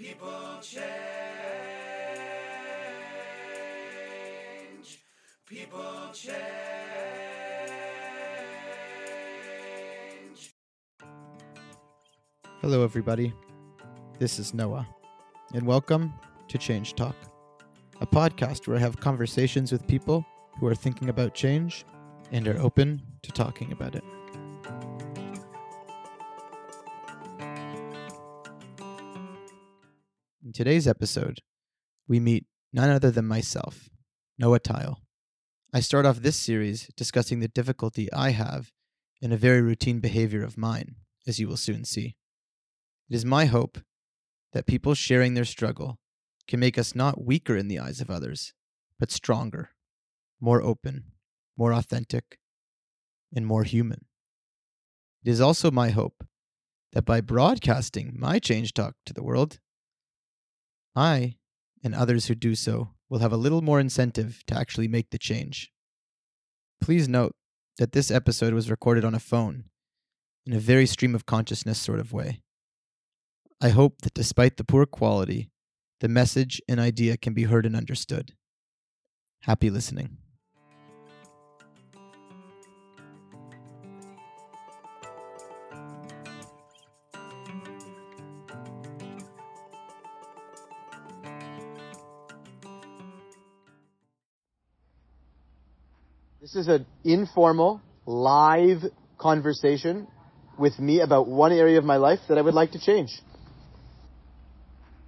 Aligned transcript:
People 0.00 0.58
change. 0.62 0.80
People 5.46 6.10
change. 6.14 6.40
Hello, 12.62 12.82
everybody. 12.82 13.34
This 14.18 14.38
is 14.38 14.54
Noah, 14.54 14.88
and 15.52 15.66
welcome 15.66 16.14
to 16.48 16.56
Change 16.56 16.94
Talk, 16.94 17.16
a 18.00 18.06
podcast 18.06 18.66
where 18.66 18.78
I 18.78 18.80
have 18.80 18.98
conversations 19.00 19.70
with 19.70 19.86
people 19.86 20.24
who 20.58 20.66
are 20.66 20.74
thinking 20.74 21.10
about 21.10 21.34
change 21.34 21.84
and 22.32 22.48
are 22.48 22.58
open 22.58 23.02
to 23.20 23.32
talking 23.32 23.70
about 23.72 23.94
it. 23.94 24.04
Today's 30.60 30.86
episode, 30.86 31.40
we 32.06 32.20
meet 32.20 32.44
none 32.70 32.90
other 32.90 33.10
than 33.10 33.26
myself, 33.26 33.88
Noah 34.38 34.58
Tile. 34.58 35.00
I 35.72 35.80
start 35.80 36.04
off 36.04 36.18
this 36.18 36.36
series 36.36 36.90
discussing 36.98 37.40
the 37.40 37.48
difficulty 37.48 38.12
I 38.12 38.32
have 38.32 38.70
in 39.22 39.32
a 39.32 39.38
very 39.38 39.62
routine 39.62 40.00
behavior 40.00 40.44
of 40.44 40.58
mine, 40.58 40.96
as 41.26 41.38
you 41.38 41.48
will 41.48 41.56
soon 41.56 41.86
see. 41.86 42.14
It 43.08 43.16
is 43.16 43.24
my 43.24 43.46
hope 43.46 43.78
that 44.52 44.66
people 44.66 44.92
sharing 44.92 45.32
their 45.32 45.46
struggle 45.46 45.98
can 46.46 46.60
make 46.60 46.76
us 46.76 46.94
not 46.94 47.24
weaker 47.24 47.56
in 47.56 47.68
the 47.68 47.78
eyes 47.78 48.02
of 48.02 48.10
others, 48.10 48.52
but 48.98 49.10
stronger, 49.10 49.70
more 50.42 50.60
open, 50.60 51.04
more 51.56 51.72
authentic, 51.72 52.38
and 53.34 53.46
more 53.46 53.64
human. 53.64 54.04
It 55.24 55.30
is 55.30 55.40
also 55.40 55.70
my 55.70 55.88
hope 55.88 56.22
that 56.92 57.06
by 57.06 57.22
broadcasting 57.22 58.14
my 58.18 58.38
change 58.38 58.74
talk 58.74 58.96
to 59.06 59.14
the 59.14 59.22
world, 59.22 59.58
I 60.94 61.36
and 61.82 61.94
others 61.94 62.26
who 62.26 62.34
do 62.34 62.54
so 62.54 62.90
will 63.08 63.20
have 63.20 63.32
a 63.32 63.36
little 63.36 63.62
more 63.62 63.80
incentive 63.80 64.42
to 64.46 64.56
actually 64.56 64.88
make 64.88 65.10
the 65.10 65.18
change. 65.18 65.72
Please 66.80 67.08
note 67.08 67.34
that 67.78 67.92
this 67.92 68.10
episode 68.10 68.54
was 68.54 68.70
recorded 68.70 69.04
on 69.04 69.14
a 69.14 69.20
phone 69.20 69.64
in 70.46 70.52
a 70.52 70.58
very 70.58 70.86
stream 70.86 71.14
of 71.14 71.26
consciousness 71.26 71.78
sort 71.78 72.00
of 72.00 72.12
way. 72.12 72.42
I 73.60 73.70
hope 73.70 74.02
that 74.02 74.14
despite 74.14 74.56
the 74.56 74.64
poor 74.64 74.86
quality, 74.86 75.50
the 76.00 76.08
message 76.08 76.62
and 76.68 76.80
idea 76.80 77.16
can 77.16 77.34
be 77.34 77.44
heard 77.44 77.66
and 77.66 77.76
understood. 77.76 78.34
Happy 79.42 79.70
listening. 79.70 80.16
This 96.52 96.62
is 96.62 96.68
an 96.68 96.86
informal, 97.04 97.80
live 98.06 98.82
conversation 99.18 100.08
with 100.58 100.76
me 100.80 101.00
about 101.00 101.28
one 101.28 101.52
area 101.52 101.78
of 101.78 101.84
my 101.84 101.96
life 101.96 102.18
that 102.28 102.38
I 102.38 102.40
would 102.40 102.54
like 102.54 102.72
to 102.72 102.80
change. 102.80 103.10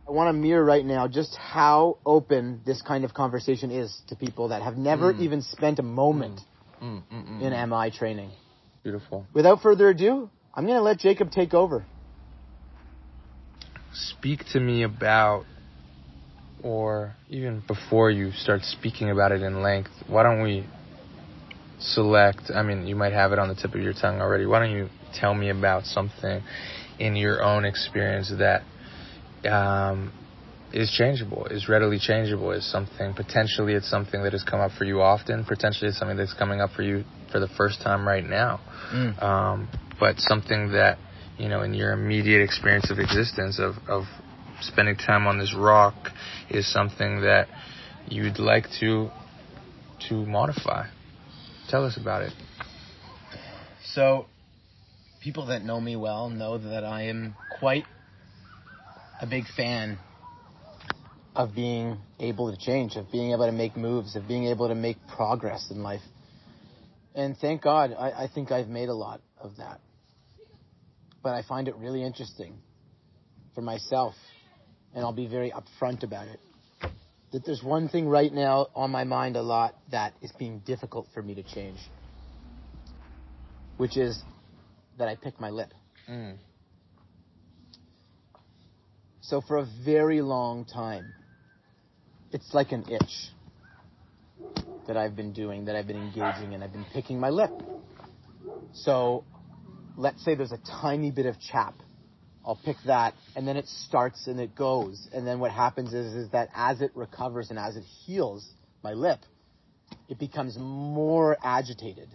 I 0.07 0.13
want 0.13 0.29
to 0.29 0.35
mirror 0.35 0.65
right 0.65 0.85
now 0.85 1.09
just 1.09 1.35
how 1.35 1.99
open 2.07 2.61
this 2.65 2.81
kind 2.81 3.05
of 3.05 3.13
conversation 3.13 3.73
is 3.73 4.03
to 4.07 4.15
people 4.15 4.49
that 4.49 4.63
have 4.63 4.77
never 4.77 5.13
even 5.15 5.43
spent 5.43 5.81
a 5.81 5.83
moment 5.83 6.41
Mm, 6.81 7.03
mm, 7.13 7.29
mm, 7.29 7.41
in 7.41 7.53
mm. 7.53 7.69
MI 7.69 7.91
training. 7.91 8.31
Beautiful. 8.85 9.27
Without 9.35 9.63
further 9.63 9.89
ado, 9.89 10.31
I'm 10.55 10.65
going 10.65 10.79
to 10.79 10.83
let 10.83 10.99
Jacob 10.99 11.33
take 11.33 11.55
over. 11.55 11.85
Speak 13.93 14.45
to 14.53 14.61
me 14.61 14.85
about, 14.85 15.45
or 16.63 17.17
even 17.29 17.65
before 17.67 18.13
you 18.13 18.31
start 18.33 18.63
speaking 18.63 19.11
about 19.11 19.33
it 19.33 19.43
in 19.43 19.61
length, 19.61 19.91
why 20.07 20.23
don't 20.23 20.43
we 20.43 20.67
select? 21.83 22.51
I 22.55 22.63
mean, 22.63 22.87
you 22.87 22.97
might 22.97 23.13
have 23.13 23.33
it 23.33 23.39
on 23.39 23.49
the 23.49 23.55
tip 23.55 23.75
of 23.75 23.81
your 23.81 23.93
tongue 23.93 24.21
already. 24.21 24.47
Why 24.47 24.61
don't 24.61 24.73
you 24.73 24.89
tell 25.15 25.35
me 25.35 25.51
about 25.51 25.85
something 25.85 26.43
in 26.99 27.17
your 27.17 27.43
own 27.43 27.65
experience 27.65 28.33
that 28.39 28.63
um, 29.49 30.13
is 30.73 30.91
changeable, 30.97 31.47
is 31.47 31.69
readily 31.69 31.99
changeable, 31.99 32.53
is 32.53 32.71
something 32.71 33.15
potentially 33.15 33.75
it's 33.75 33.89
something 33.91 34.23
that 34.23 34.33
has 34.33 34.43
come 34.43 34.61
up 34.61 34.71
for 34.79 34.85
you 34.85 35.01
often, 35.01 35.45
potentially 35.45 35.89
it's 35.89 35.99
something 35.99 36.17
that's 36.17 36.35
coming 36.35 36.61
up 36.61 36.71
for 36.71 36.83
you 36.83 37.05
for 37.31 37.41
the 37.41 37.49
first 37.49 37.83
time 37.83 38.07
right 38.07 38.25
now, 38.25 38.61
um, 39.21 39.69
but 39.99 40.19
something 40.19 40.73
that 40.73 40.99
you 41.39 41.49
know 41.49 41.63
in 41.63 41.75
your 41.75 41.93
immediate 41.93 42.43
experience 42.43 42.91
of 42.91 42.99
existence 42.99 43.59
of 43.59 43.75
of 43.89 44.05
spending 44.61 44.97
time 44.97 45.27
on 45.27 45.39
this 45.39 45.55
rock 45.59 45.95
is 46.51 46.71
something 46.73 47.23
that 47.23 47.49
you'd 48.07 48.39
like 48.39 48.65
to 48.81 49.11
to 50.09 50.15
modify. 50.27 50.87
Tell 51.69 51.85
us 51.85 51.97
about 51.97 52.23
it. 52.23 52.33
So, 53.85 54.27
people 55.23 55.47
that 55.47 55.65
know 55.65 55.81
me 55.81 55.97
well 55.97 56.29
know 56.29 56.59
that 56.59 56.85
I 56.85 57.05
am 57.05 57.35
quite 57.59 57.85
a 59.21 59.27
big 59.27 59.45
fan 59.57 59.99
of 61.35 61.55
being 61.55 61.99
able 62.19 62.55
to 62.55 62.59
change, 62.59 62.97
of 62.97 63.11
being 63.11 63.33
able 63.33 63.47
to 63.47 63.53
make 63.53 63.77
moves, 63.77 64.17
of 64.17 64.29
being 64.29 64.47
able 64.47 64.69
to 64.69 64.75
make 64.75 64.97
progress 65.09 65.71
in 65.71 65.83
life. 65.83 66.03
And 67.15 67.37
thank 67.37 67.63
God, 67.63 67.95
I, 67.99 68.25
I 68.25 68.29
think 68.35 68.51
I've 68.51 68.69
made 68.69 68.89
a 68.89 68.95
lot 68.95 69.21
of 69.41 69.57
that. 69.57 69.81
But 71.23 71.35
I 71.35 71.43
find 71.43 71.69
it 71.69 71.77
really 71.77 72.03
interesting 72.03 72.59
for 73.55 73.63
myself, 73.63 74.15
and 74.95 75.05
I'll 75.05 75.13
be 75.13 75.27
very 75.29 75.53
upfront 75.53 76.03
about 76.03 76.27
it, 76.29 76.41
that 77.33 77.45
there's 77.45 77.63
one 77.63 77.89
thing 77.89 78.09
right 78.09 78.33
now 78.33 78.69
on 78.75 78.91
my 78.91 79.05
mind 79.05 79.37
a 79.37 79.43
lot 79.43 79.75
that 79.91 80.13
is 80.21 80.33
being 80.33 80.61
difficult 80.61 81.09
for 81.15 81.23
me 81.23 81.35
to 81.35 81.43
change, 81.43 81.79
which 83.79 83.97
is 83.97 84.23
that 84.99 85.09
I 85.09 85.17
pick 85.17 85.41
my 85.41 85.51
lip. 85.51 85.73
Mm. 86.09 86.37
So 89.23 89.41
for 89.41 89.59
a 89.59 89.67
very 89.85 90.21
long 90.21 90.65
time, 90.65 91.15
it's 92.33 92.53
like 92.53 92.73
an 92.73 92.85
itch 92.89 93.31
that 94.87 94.97
I've 94.97 95.15
been 95.15 95.33
doing, 95.33 95.67
that 95.67 95.77
I've 95.77 95.87
been 95.87 95.97
engaging 95.97 96.53
in. 96.53 96.63
I've 96.63 96.73
been 96.73 96.87
picking 96.93 97.21
my 97.21 97.31
lip. 97.31 97.51
So 98.75 99.25
let's 99.97 100.25
say 100.25 100.35
there's 100.35 100.53
a 100.53 100.61
tiny 100.83 101.11
bit 101.11 101.27
of 101.27 101.39
chap. 101.41 101.75
I'll 102.45 102.59
pick 102.65 102.77
that 102.87 103.15
and 103.37 103.47
then 103.47 103.57
it 103.57 103.69
starts 103.69 104.27
and 104.27 104.41
it 104.41 104.55
goes. 104.55 105.09
And 105.13 105.27
then 105.27 105.39
what 105.39 105.53
happens 105.53 105.93
is, 105.93 106.15
is 106.15 106.31
that 106.31 106.49
as 106.55 106.81
it 106.81 106.91
recovers 106.95 107.51
and 107.51 107.59
as 107.59 107.77
it 107.77 107.85
heals 107.85 108.49
my 108.83 108.93
lip, 108.93 109.21
it 110.09 110.19
becomes 110.19 110.57
more 110.59 111.37
agitated. 111.43 112.09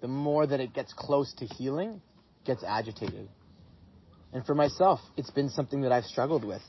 The 0.00 0.08
more 0.08 0.46
that 0.46 0.60
it 0.60 0.72
gets 0.72 0.92
close 0.92 1.32
to 1.34 1.46
healing, 1.46 2.00
gets 2.44 2.62
agitated. 2.62 3.28
And 4.32 4.44
for 4.44 4.54
myself, 4.54 5.00
it's 5.16 5.30
been 5.30 5.48
something 5.48 5.82
that 5.82 5.92
I've 5.92 6.04
struggled 6.04 6.44
with 6.44 6.62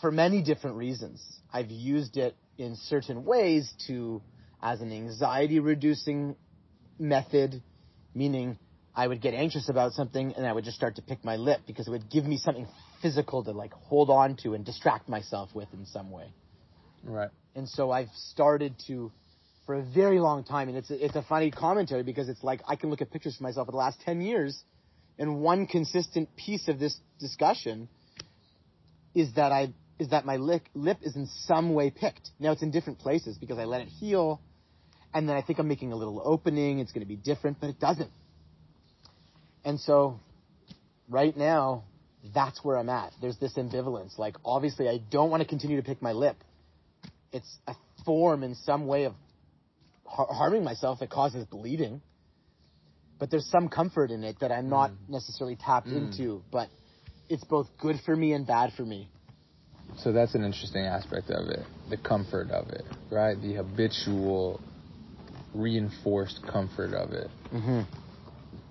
for 0.00 0.10
many 0.10 0.42
different 0.42 0.76
reasons. 0.76 1.24
I've 1.52 1.70
used 1.70 2.16
it 2.16 2.36
in 2.58 2.76
certain 2.76 3.24
ways 3.24 3.72
to, 3.86 4.20
as 4.62 4.80
an 4.80 4.92
anxiety 4.92 5.60
reducing 5.60 6.36
method, 6.98 7.62
meaning 8.14 8.58
I 8.94 9.06
would 9.06 9.22
get 9.22 9.32
anxious 9.34 9.68
about 9.68 9.92
something 9.92 10.34
and 10.36 10.46
I 10.46 10.52
would 10.52 10.64
just 10.64 10.76
start 10.76 10.96
to 10.96 11.02
pick 11.02 11.24
my 11.24 11.36
lip 11.36 11.60
because 11.66 11.88
it 11.88 11.90
would 11.90 12.10
give 12.10 12.24
me 12.24 12.36
something 12.36 12.68
physical 13.00 13.42
to 13.44 13.52
like 13.52 13.72
hold 13.72 14.10
on 14.10 14.36
to 14.42 14.54
and 14.54 14.64
distract 14.64 15.08
myself 15.08 15.48
with 15.54 15.68
in 15.72 15.86
some 15.86 16.10
way. 16.10 16.32
Right. 17.02 17.30
And 17.54 17.68
so 17.68 17.90
I've 17.90 18.10
started 18.30 18.74
to, 18.86 19.10
for 19.66 19.76
a 19.76 19.82
very 19.82 20.20
long 20.20 20.44
time, 20.44 20.68
and 20.68 20.76
it's 20.76 20.90
a, 20.90 21.04
it's 21.04 21.16
a 21.16 21.22
funny 21.22 21.50
commentary 21.50 22.02
because 22.02 22.28
it's 22.28 22.42
like 22.42 22.60
I 22.68 22.76
can 22.76 22.90
look 22.90 23.00
at 23.00 23.10
pictures 23.10 23.36
of 23.36 23.40
myself 23.40 23.66
for 23.66 23.72
the 23.72 23.78
last 23.78 24.00
10 24.02 24.20
years, 24.20 24.62
and 25.18 25.40
one 25.40 25.66
consistent 25.66 26.34
piece 26.36 26.68
of 26.68 26.78
this 26.78 26.96
discussion 27.18 27.88
is 29.14 29.34
that 29.34 29.52
I 29.52 29.72
is 29.98 30.08
that 30.08 30.24
my 30.24 30.36
lip, 30.36 30.62
lip 30.74 30.98
is 31.02 31.14
in 31.16 31.28
some 31.44 31.74
way 31.74 31.90
picked. 31.90 32.30
Now 32.40 32.52
it's 32.52 32.62
in 32.62 32.70
different 32.70 32.98
places 32.98 33.38
because 33.38 33.58
I 33.58 33.64
let 33.64 33.82
it 33.82 33.88
heal, 33.88 34.40
and 35.14 35.28
then 35.28 35.36
I 35.36 35.42
think 35.42 35.58
I'm 35.58 35.68
making 35.68 35.92
a 35.92 35.96
little 35.96 36.20
opening. 36.24 36.78
It's 36.78 36.92
going 36.92 37.04
to 37.04 37.08
be 37.08 37.16
different, 37.16 37.60
but 37.60 37.70
it 37.70 37.78
doesn't. 37.78 38.10
And 39.64 39.78
so, 39.78 40.18
right 41.08 41.36
now, 41.36 41.84
that's 42.34 42.64
where 42.64 42.76
I'm 42.76 42.88
at. 42.88 43.12
There's 43.20 43.38
this 43.38 43.54
ambivalence. 43.54 44.18
Like, 44.18 44.36
obviously, 44.44 44.88
I 44.88 44.98
don't 45.10 45.30
want 45.30 45.42
to 45.42 45.48
continue 45.48 45.76
to 45.76 45.82
pick 45.82 46.02
my 46.02 46.12
lip. 46.12 46.36
It's 47.32 47.58
a 47.66 47.74
form 48.04 48.42
in 48.42 48.54
some 48.54 48.86
way 48.86 49.04
of 49.04 49.14
har- 50.04 50.32
harming 50.32 50.64
myself 50.64 51.00
that 51.00 51.10
causes 51.10 51.44
bleeding. 51.46 52.00
But 53.18 53.30
there's 53.30 53.46
some 53.46 53.68
comfort 53.68 54.10
in 54.10 54.24
it 54.24 54.40
that 54.40 54.50
I'm 54.50 54.68
not 54.68 54.90
necessarily 55.08 55.56
tapped 55.56 55.86
into. 55.86 56.42
But 56.50 56.68
it's 57.28 57.44
both 57.44 57.68
good 57.80 57.96
for 58.04 58.16
me 58.16 58.32
and 58.32 58.46
bad 58.46 58.72
for 58.76 58.82
me. 58.82 59.08
So 59.98 60.12
that's 60.12 60.34
an 60.34 60.44
interesting 60.44 60.86
aspect 60.86 61.30
of 61.30 61.48
it, 61.48 61.60
the 61.90 61.96
comfort 61.96 62.50
of 62.50 62.68
it, 62.70 62.84
right? 63.10 63.40
The 63.40 63.54
habitual, 63.54 64.60
reinforced 65.54 66.40
comfort 66.50 66.94
of 66.94 67.12
it. 67.12 67.28
Mm-hmm. 67.52 67.80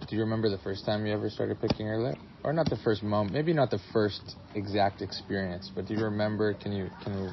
Do 0.09 0.15
you 0.15 0.21
remember 0.24 0.50
the 0.50 0.57
first 0.57 0.86
time 0.86 1.06
you 1.06 1.13
ever 1.13 1.30
started 1.30 1.59
picking 1.62 1.86
your 1.86 2.00
lip, 2.00 2.18
or 2.44 2.53
not 2.53 2.69
the 2.69 2.77
first 2.77 3.01
moment? 3.03 3.33
Maybe 3.33 3.53
not 3.53 3.69
the 3.71 3.80
first 3.94 4.36
exact 4.56 5.01
experience, 5.01 5.71
but 5.74 5.86
do 5.88 5.94
you 5.94 6.03
remember? 6.03 6.53
Can 6.53 6.74
you 6.74 6.89
can 7.03 7.18
you 7.18 7.30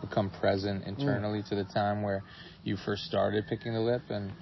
become 0.00 0.30
present 0.30 0.84
internally 0.84 1.42
to 1.48 1.54
the 1.54 1.64
time 1.64 2.02
where 2.02 2.22
you 2.64 2.76
first 2.76 3.04
started 3.04 3.46
picking 3.48 3.72
the 3.72 3.80
lip, 3.80 4.02
and 4.10 4.32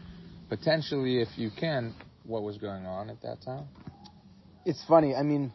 potentially, 0.49 1.21
if 1.21 1.29
you 1.37 1.51
can, 1.59 1.95
what 2.25 2.43
was 2.43 2.57
going 2.59 2.87
on 2.87 3.11
at 3.11 3.21
that 3.23 3.43
time? 3.43 3.69
It's 4.65 4.83
funny. 4.89 5.15
I 5.15 5.23
mean, 5.23 5.53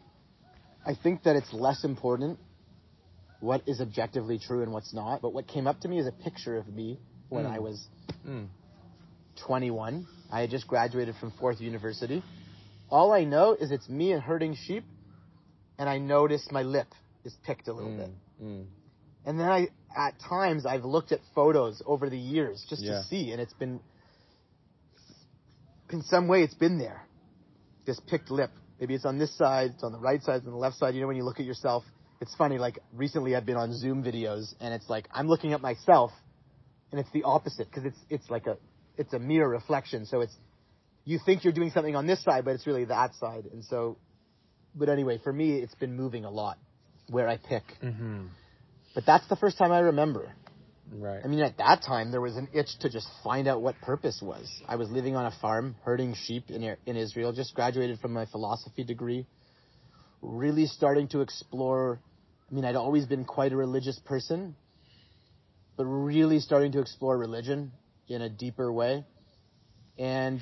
I 0.86 0.94
think 0.94 1.24
that 1.24 1.36
it's 1.36 1.52
less 1.52 1.84
important 1.84 2.38
what 3.40 3.62
is 3.66 3.80
objectively 3.80 4.38
true 4.38 4.62
and 4.62 4.72
what's 4.72 4.94
not. 4.94 5.20
But 5.20 5.34
what 5.34 5.46
came 5.46 5.66
up 5.66 5.80
to 5.80 5.88
me 5.88 5.98
is 5.98 6.06
a 6.06 6.12
picture 6.12 6.56
of 6.56 6.66
me 6.68 7.00
when 7.28 7.44
Mm. 7.44 7.50
I 7.50 7.58
was 7.58 7.88
Mm. 8.24 8.48
21. 9.36 10.06
I 10.30 10.40
had 10.40 10.50
just 10.50 10.66
graduated 10.66 11.14
from 11.20 11.32
Fourth 11.38 11.60
University. 11.60 12.22
All 12.90 13.12
I 13.12 13.24
know 13.24 13.54
is 13.54 13.70
it's 13.70 13.88
me 13.88 14.12
and 14.12 14.22
herding 14.22 14.56
sheep, 14.66 14.84
and 15.78 15.88
I 15.88 15.98
noticed 15.98 16.52
my 16.52 16.62
lip 16.62 16.88
is 17.24 17.34
picked 17.44 17.68
a 17.68 17.72
little 17.72 17.96
bit. 17.96 18.10
Mm. 18.42 18.46
Mm. 18.46 18.64
And 19.24 19.40
then 19.40 19.48
I, 19.48 19.68
at 19.96 20.14
times, 20.20 20.66
I've 20.66 20.84
looked 20.84 21.10
at 21.12 21.20
photos 21.34 21.82
over 21.84 22.08
the 22.08 22.18
years 22.18 22.64
just 22.68 22.82
Yeah. 22.82 22.98
to 22.98 23.02
see, 23.04 23.32
and 23.32 23.40
it's 23.40 23.54
been, 23.54 23.80
in 25.90 26.02
some 26.02 26.28
way, 26.28 26.42
it's 26.42 26.54
been 26.54 26.78
there. 26.78 27.02
This 27.86 27.98
picked 28.00 28.30
lip. 28.30 28.50
Maybe 28.80 28.94
it's 28.94 29.04
on 29.04 29.18
this 29.18 29.36
side, 29.36 29.72
it's 29.74 29.82
on 29.82 29.92
the 29.92 29.98
right 29.98 30.22
side, 30.22 30.36
it's 30.36 30.46
on 30.46 30.52
the 30.52 30.58
left 30.58 30.76
side. 30.76 30.94
You 30.94 31.00
know, 31.00 31.06
when 31.06 31.16
you 31.16 31.24
look 31.24 31.40
at 31.40 31.46
yourself, 31.46 31.84
it's 32.20 32.34
funny. 32.34 32.58
Like 32.58 32.78
recently, 32.92 33.34
I've 33.34 33.46
been 33.46 33.56
on 33.56 33.72
Zoom 33.72 34.02
videos, 34.02 34.54
and 34.60 34.74
it's 34.74 34.88
like 34.88 35.08
I'm 35.12 35.28
looking 35.28 35.52
at 35.54 35.60
myself, 35.60 36.12
and 36.90 37.00
it's 37.00 37.10
the 37.12 37.22
opposite 37.22 37.68
because 37.70 37.84
it's 37.84 37.98
it's 38.10 38.28
like 38.30 38.46
a 38.46 38.58
it's 38.96 39.12
a 39.12 39.18
mirror 39.18 39.48
reflection. 39.48 40.06
So 40.06 40.20
it's 40.20 40.36
you 41.04 41.20
think 41.24 41.44
you're 41.44 41.52
doing 41.52 41.70
something 41.70 41.94
on 41.94 42.06
this 42.06 42.22
side, 42.22 42.44
but 42.44 42.54
it's 42.54 42.66
really 42.66 42.84
that 42.86 43.14
side. 43.14 43.44
And 43.52 43.64
so, 43.64 43.96
but 44.74 44.88
anyway, 44.88 45.20
for 45.22 45.32
me, 45.32 45.54
it's 45.54 45.74
been 45.76 45.96
moving 45.96 46.24
a 46.24 46.30
lot 46.30 46.58
where 47.08 47.28
I 47.28 47.36
pick. 47.36 47.62
Mm-hmm. 47.82 48.26
But 48.94 49.04
that's 49.06 49.26
the 49.28 49.36
first 49.36 49.56
time 49.56 49.70
I 49.70 49.80
remember. 49.80 50.32
Right. 50.92 51.20
I 51.24 51.28
mean, 51.28 51.40
at 51.40 51.58
that 51.58 51.82
time, 51.86 52.10
there 52.10 52.20
was 52.20 52.36
an 52.36 52.48
itch 52.52 52.78
to 52.80 52.90
just 52.90 53.08
find 53.22 53.46
out 53.46 53.62
what 53.62 53.80
purpose 53.82 54.20
was. 54.22 54.50
I 54.68 54.76
was 54.76 54.90
living 54.90 55.16
on 55.16 55.26
a 55.26 55.32
farm, 55.40 55.76
herding 55.84 56.14
sheep 56.14 56.50
in, 56.50 56.76
in 56.86 56.96
Israel, 56.96 57.32
just 57.32 57.54
graduated 57.54 58.00
from 58.00 58.12
my 58.12 58.26
philosophy 58.26 58.84
degree, 58.84 59.26
really 60.22 60.66
starting 60.66 61.08
to 61.08 61.20
explore. 61.20 62.00
I 62.50 62.54
mean, 62.54 62.64
I'd 62.64 62.76
always 62.76 63.06
been 63.06 63.24
quite 63.24 63.52
a 63.52 63.56
religious 63.56 63.98
person, 64.04 64.56
but 65.76 65.84
really 65.84 66.40
starting 66.40 66.72
to 66.72 66.80
explore 66.80 67.16
religion 67.16 67.72
in 68.08 68.22
a 68.22 68.28
deeper 68.28 68.72
way. 68.72 69.04
And 69.98 70.40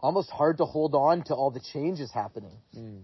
almost 0.00 0.30
hard 0.30 0.58
to 0.58 0.64
hold 0.64 0.94
on 0.94 1.22
to 1.24 1.34
all 1.34 1.50
the 1.50 1.60
changes 1.72 2.10
happening. 2.12 2.56
Mm. 2.76 3.02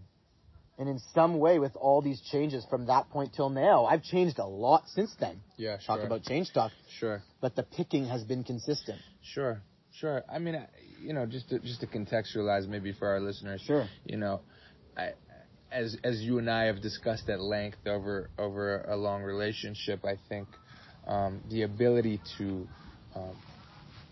And 0.79 0.89
in 0.89 1.01
some 1.15 1.39
way, 1.39 1.59
with 1.59 1.77
all 1.77 2.03
these 2.03 2.21
changes 2.21 2.65
from 2.69 2.87
that 2.87 3.09
point 3.11 3.35
till 3.35 3.51
now, 3.51 3.85
I've 3.85 4.03
changed 4.03 4.39
a 4.39 4.47
lot 4.47 4.85
since 4.89 5.15
then. 5.21 5.41
Yeah. 5.57 5.77
Talk 5.87 6.01
about 6.01 6.23
change 6.25 6.53
talk 6.53 6.73
Sure. 6.99 7.23
but 7.41 7.55
the 7.57 7.63
picking 7.63 8.07
has 8.07 8.25
been 8.25 8.43
consistent. 8.43 8.99
Sure, 9.23 9.61
sure. 9.95 10.25
I 10.33 10.39
mean, 10.39 10.67
you 11.01 11.13
know, 11.13 11.27
just 11.27 11.51
to, 11.51 11.59
just 11.61 11.81
to 11.81 11.87
contextualize 11.87 12.67
maybe 12.69 12.93
for 12.93 13.09
our 13.09 13.21
listeners, 13.21 13.61
Sure. 13.67 13.87
you 14.05 14.17
know, 14.17 14.41
I, 14.97 15.13
as 15.71 15.97
as 16.05 16.21
you 16.21 16.39
and 16.39 16.51
I 16.51 16.65
have 16.65 16.83
discussed 16.83 17.29
at 17.29 17.41
length 17.41 17.87
over 17.87 18.29
over 18.39 18.83
a 18.83 18.97
long 18.97 19.23
relationship, 19.23 20.05
I 20.05 20.17
think 20.29 20.49
um, 21.07 21.41
the 21.51 21.63
ability 21.63 22.21
to 22.39 22.69
um, 23.15 23.37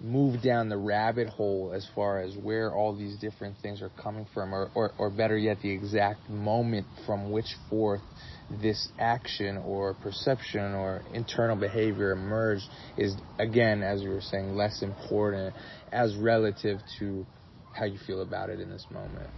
move 0.01 0.43
down 0.43 0.69
the 0.69 0.77
rabbit 0.77 1.29
hole 1.29 1.73
as 1.75 1.87
far 1.95 2.21
as 2.21 2.37
where 2.37 2.73
all 2.75 2.97
these 2.97 3.19
different 3.19 3.57
things 3.63 3.83
are 3.83 3.91
coming 4.03 4.27
from, 4.33 4.55
or 4.55 4.71
or, 4.75 4.93
or 4.99 5.11
better 5.11 5.37
yet, 5.37 5.59
the 5.63 5.71
exact 5.71 6.29
moment 6.29 6.87
from 7.07 7.31
which 7.31 7.55
forth 7.69 8.01
this 8.63 8.89
action 8.99 9.59
or 9.59 9.95
perception 9.95 10.75
or 10.75 11.03
internal 11.13 11.57
behavior 11.57 12.13
emerged 12.13 12.65
is 12.97 13.15
again, 13.39 13.83
as 13.83 14.03
we 14.03 14.09
were 14.09 14.21
saying, 14.21 14.55
less 14.55 14.83
important 14.83 15.55
as 15.93 16.17
relative 16.17 16.79
to 16.99 17.25
how 17.73 17.85
you 17.85 17.99
feel 18.07 18.23
about 18.23 18.51
it 18.51 18.61
in 18.61 18.69
this 18.69 18.87
moment. 18.91 19.29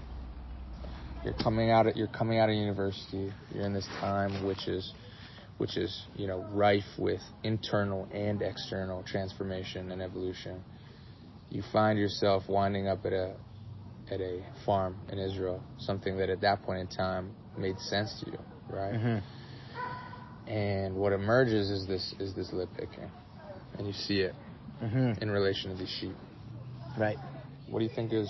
You're 1.25 1.35
coming 1.35 1.71
out 1.71 1.87
of 1.87 1.97
you're 1.97 2.09
coming 2.09 2.39
out 2.39 2.49
of 2.49 2.55
university. 2.55 3.33
You're 3.55 3.67
in 3.67 3.75
this 3.75 3.87
time 4.01 4.47
which 4.47 4.67
is 4.67 4.93
which 5.63 5.77
is 5.77 5.93
you 6.17 6.27
know 6.27 6.45
rife 6.53 6.91
with 6.99 7.21
internal 7.45 8.09
and 8.13 8.43
external 8.43 9.05
transformation 9.05 9.93
and 9.93 10.03
evolution. 10.03 10.61
You 11.51 11.63
find 11.73 11.97
yourself 11.99 12.43
winding 12.49 12.89
up 12.89 13.07
at 13.07 13.13
a 13.13 13.37
at 14.11 14.21
a 14.21 14.43
farm 14.67 14.97
in 15.13 15.19
Israel, 15.21 15.63
something 15.79 16.19
that 16.19 16.29
at 16.31 16.41
that 16.41 16.63
point 16.65 16.81
in 16.81 16.89
time 16.89 17.31
made 17.57 17.79
sense 17.79 18.21
to 18.25 18.31
you, 18.33 18.39
right? 18.69 18.93
And 20.49 20.97
what 20.97 21.13
emerges 21.13 21.71
is 21.71 21.87
this 21.87 22.13
is 22.19 22.35
this 22.35 22.53
lip 22.53 22.69
picking, 22.77 23.09
and 23.79 23.87
you 23.87 23.93
see 23.93 24.21
it 24.21 24.35
Mm-hmm. 24.83 25.23
in 25.23 25.31
relation 25.31 25.71
to 25.71 25.77
these 25.79 25.95
sheep. 26.01 26.17
Right. 26.99 27.17
What 27.71 27.79
do 27.79 27.85
you 27.85 27.91
think 27.95 28.13
is? 28.13 28.29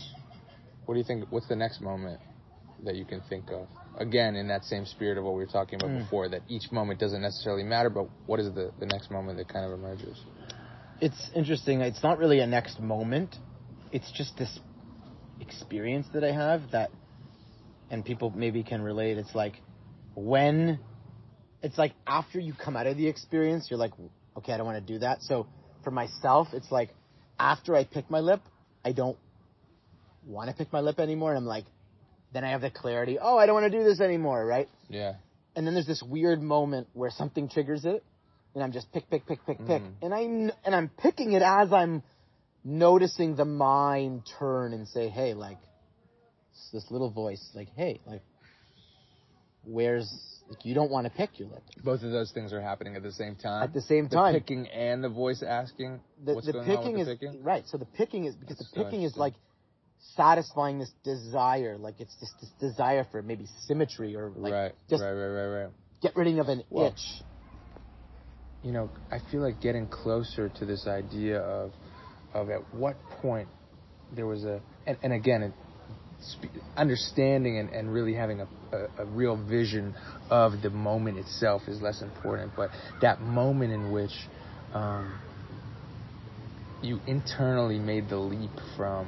What 0.84 0.94
do 0.94 0.98
you 1.00 1.06
think? 1.06 1.24
What's 1.30 1.48
the 1.48 1.56
next 1.56 1.80
moment 1.80 2.20
that 2.84 2.96
you 2.96 3.04
can 3.04 3.20
think 3.28 3.50
of? 3.50 3.66
Again, 3.98 4.36
in 4.36 4.48
that 4.48 4.64
same 4.64 4.86
spirit 4.86 5.18
of 5.18 5.24
what 5.24 5.34
we 5.34 5.40
were 5.40 5.50
talking 5.50 5.78
about 5.80 5.90
Mm. 5.90 6.04
before, 6.04 6.28
that 6.28 6.42
each 6.48 6.72
moment 6.72 6.98
doesn't 6.98 7.20
necessarily 7.20 7.62
matter, 7.62 7.90
but 7.90 8.08
what 8.26 8.40
is 8.40 8.52
the 8.54 8.72
the 8.78 8.86
next 8.86 9.10
moment 9.10 9.38
that 9.38 9.48
kind 9.48 9.64
of 9.64 9.72
emerges? 9.72 10.18
It's 11.00 11.30
interesting. 11.34 11.80
It's 11.80 12.02
not 12.02 12.18
really 12.18 12.40
a 12.40 12.46
next 12.46 12.80
moment. 12.80 13.36
It's 13.90 14.10
just 14.12 14.36
this 14.38 14.60
experience 15.40 16.06
that 16.14 16.24
I 16.24 16.32
have 16.32 16.70
that, 16.70 16.90
and 17.90 18.04
people 18.04 18.32
maybe 18.34 18.62
can 18.62 18.82
relate. 18.82 19.18
It's 19.18 19.34
like 19.34 19.60
when, 20.14 20.78
it's 21.62 21.76
like 21.76 21.92
after 22.06 22.38
you 22.38 22.54
come 22.54 22.76
out 22.76 22.86
of 22.86 22.96
the 22.96 23.08
experience, 23.08 23.66
you're 23.68 23.78
like, 23.78 23.92
okay, 24.38 24.52
I 24.52 24.56
don't 24.56 24.66
want 24.66 24.84
to 24.84 24.92
do 24.92 25.00
that. 25.00 25.22
So 25.22 25.46
for 25.84 25.90
myself, 25.90 26.48
it's 26.52 26.70
like 26.70 26.90
after 27.38 27.74
I 27.74 27.84
pick 27.84 28.10
my 28.10 28.20
lip, 28.20 28.40
I 28.84 28.92
don't 28.92 29.18
want 30.24 30.50
to 30.50 30.56
pick 30.56 30.72
my 30.72 30.80
lip 30.80 31.00
anymore. 31.00 31.30
And 31.30 31.38
I'm 31.38 31.46
like, 31.46 31.64
then 32.32 32.44
I 32.44 32.50
have 32.50 32.60
the 32.60 32.70
clarity. 32.70 33.18
Oh, 33.20 33.36
I 33.38 33.46
don't 33.46 33.54
want 33.60 33.70
to 33.70 33.78
do 33.78 33.84
this 33.84 34.00
anymore, 34.00 34.44
right? 34.44 34.68
Yeah. 34.88 35.14
and 35.54 35.66
then 35.66 35.74
there's 35.74 35.86
this 35.86 36.02
weird 36.02 36.40
moment 36.40 36.88
where 36.94 37.10
something 37.10 37.46
triggers 37.48 37.84
it, 37.84 38.02
and 38.54 38.64
I'm 38.64 38.72
just 38.72 38.90
pick, 38.92 39.10
pick, 39.10 39.26
pick, 39.26 39.44
pick, 39.46 39.58
pick, 39.58 39.82
Mhm. 39.82 39.92
and 40.00 40.14
I'm 40.14 40.50
and 40.64 40.74
I'm 40.74 40.88
picking 40.88 41.32
it 41.32 41.42
as 41.42 41.72
I'm 41.72 42.02
noticing 42.64 43.36
the 43.36 43.44
mind 43.44 44.22
turn 44.38 44.72
and 44.72 44.88
say, 44.88 45.08
hey, 45.10 45.34
like 45.34 45.58
this 46.72 46.90
little 46.90 47.10
voice, 47.10 47.50
like, 47.54 47.68
hey, 47.76 48.00
like, 48.06 48.22
where's 49.64 50.10
like 50.48 50.64
you 50.64 50.74
don't 50.74 50.90
want 50.90 51.06
to 51.06 51.12
pick 51.12 51.38
your 51.38 51.48
lip 51.48 51.62
Both 51.84 52.02
of 52.02 52.10
those 52.10 52.30
things 52.32 52.52
are 52.52 52.60
happening 52.60 52.96
at 52.96 53.02
the 53.02 53.12
same 53.12 53.36
time. 53.36 53.62
at 53.62 53.72
the 53.72 53.80
same 53.80 54.08
the 54.08 54.16
time. 54.16 54.34
picking 54.34 54.66
and 54.68 55.02
the 55.04 55.08
voice 55.08 55.42
asking. 55.42 56.00
the 56.24 56.34
what's 56.34 56.46
the 56.46 56.62
picking 56.64 56.98
is 56.98 57.06
the 57.08 57.16
picking? 57.16 57.42
right. 57.42 57.64
So 57.68 57.78
the 57.78 57.84
picking 57.86 58.24
is 58.24 58.34
because 58.34 58.56
That's 58.58 58.70
the 58.72 58.76
so 58.80 58.84
picking 58.84 59.02
is 59.02 59.16
like 59.16 59.34
satisfying 60.16 60.78
this 60.78 60.90
desire, 61.04 61.76
like 61.78 62.00
it's 62.00 62.14
just 62.20 62.32
this 62.40 62.50
desire 62.60 63.06
for 63.10 63.22
maybe 63.22 63.46
symmetry 63.66 64.16
or 64.16 64.30
like 64.36 64.52
right, 64.52 64.72
just 64.90 65.02
right, 65.02 65.12
right, 65.12 65.26
right, 65.26 65.62
right. 65.62 65.72
get 66.02 66.16
rid 66.16 66.38
of 66.38 66.48
an 66.48 66.62
Well, 66.70 66.88
itch. 66.88 67.22
you 68.62 68.72
know, 68.72 68.90
I 69.10 69.18
feel 69.30 69.40
like 69.40 69.60
getting 69.60 69.86
closer 69.86 70.48
to 70.48 70.66
this 70.66 70.86
idea 70.86 71.40
of 71.40 71.72
of 72.34 72.50
at 72.50 72.74
what 72.74 72.96
point 73.20 73.48
there 74.14 74.26
was 74.26 74.44
a 74.44 74.60
and, 74.86 74.98
and 75.02 75.12
again 75.12 75.42
it, 75.42 75.52
understanding 76.76 77.58
and, 77.58 77.70
and 77.70 77.92
really 77.92 78.14
having 78.14 78.40
a, 78.40 78.48
a, 78.72 79.02
a 79.02 79.04
real 79.06 79.36
vision 79.36 79.94
of 80.30 80.62
the 80.62 80.70
moment 80.70 81.18
itself 81.18 81.62
is 81.66 81.80
less 81.82 82.00
important, 82.02 82.52
but 82.56 82.70
that 83.00 83.20
moment 83.20 83.72
in 83.72 83.92
which 83.92 84.12
um, 84.72 85.12
you 86.82 87.00
internally 87.06 87.78
made 87.78 88.08
the 88.08 88.16
leap 88.16 88.50
from 88.76 89.06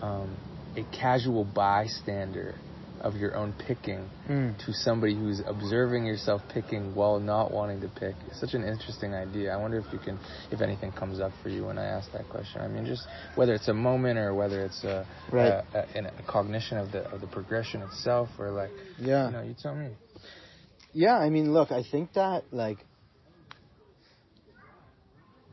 um, 0.00 0.36
a 0.76 0.84
casual 0.96 1.44
bystander 1.44 2.54
of 3.00 3.16
your 3.16 3.34
own 3.34 3.54
picking 3.66 4.10
Mm. 4.28 4.56
to 4.64 4.72
somebody 4.72 5.14
who's 5.14 5.40
observing 5.46 6.04
yourself 6.04 6.42
picking 6.52 6.94
while 6.94 7.18
not 7.18 7.50
wanting 7.50 7.80
to 7.80 7.88
pick. 7.88 8.14
It's 8.28 8.38
such 8.38 8.54
an 8.54 8.62
interesting 8.62 9.12
idea. 9.14 9.50
I 9.52 9.56
wonder 9.56 9.78
if 9.78 9.86
you 9.92 9.98
can, 9.98 10.18
if 10.52 10.60
anything 10.60 10.92
comes 10.92 11.18
up 11.18 11.32
for 11.42 11.48
you 11.48 11.64
when 11.66 11.78
I 11.78 11.86
ask 11.86 12.12
that 12.12 12.28
question. 12.28 12.60
I 12.60 12.68
mean, 12.68 12.84
just 12.86 13.06
whether 13.34 13.54
it's 13.54 13.68
a 13.68 13.74
moment 13.74 14.18
or 14.18 14.34
whether 14.34 14.62
it's 14.64 14.84
a, 14.84 15.06
Right. 15.32 15.48
a, 15.74 15.86
a, 15.96 16.04
a 16.18 16.22
cognition 16.28 16.76
of 16.78 16.92
the 16.92 17.00
of 17.10 17.20
the 17.22 17.26
progression 17.26 17.80
itself, 17.82 18.28
or 18.38 18.50
like, 18.50 18.70
Yeah. 19.00 19.26
you 19.26 19.32
know, 19.32 19.42
you 19.42 19.54
tell 19.60 19.74
me. 19.74 19.88
Yeah, 20.92 21.16
I 21.18 21.30
mean, 21.30 21.52
look, 21.52 21.72
I 21.72 21.82
think 21.90 22.12
that 22.12 22.44
like 22.52 22.78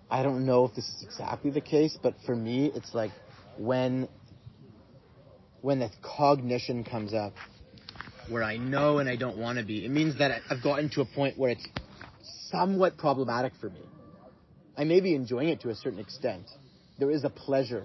I 0.10 0.22
don't 0.24 0.46
know 0.46 0.66
if 0.66 0.76
this 0.76 0.86
is 0.86 1.04
exactly 1.04 1.52
the 1.52 1.62
case, 1.62 1.98
but 2.02 2.14
for 2.26 2.36
me, 2.36 2.72
it's 2.76 2.94
like 2.94 3.12
when 3.58 4.08
when 5.62 5.80
the 5.80 5.90
cognition 6.02 6.84
comes 6.84 7.14
up 7.14 7.34
where 8.30 8.44
I 8.44 8.58
know 8.58 9.00
and 9.00 9.10
I 9.10 9.16
don't 9.16 9.38
want 9.38 9.58
to 9.58 9.66
be. 9.66 9.86
It 9.86 9.92
means 9.92 10.18
that 10.20 10.42
I've 10.50 10.62
gotten 10.62 10.90
to 10.92 11.02
a 11.02 11.06
point 11.06 11.38
where 11.38 11.52
it's 11.52 11.66
somewhat 12.50 12.98
problematic 12.98 13.54
for 13.60 13.70
me. 13.70 13.82
I 14.78 14.84
may 14.84 15.00
be 15.00 15.16
enjoying 15.16 15.50
it 15.50 15.62
to 15.62 15.70
a 15.70 15.76
certain 15.76 16.00
extent. 16.00 16.46
There 17.00 17.10
is 17.10 17.24
a 17.24 17.30
pleasure 17.30 17.84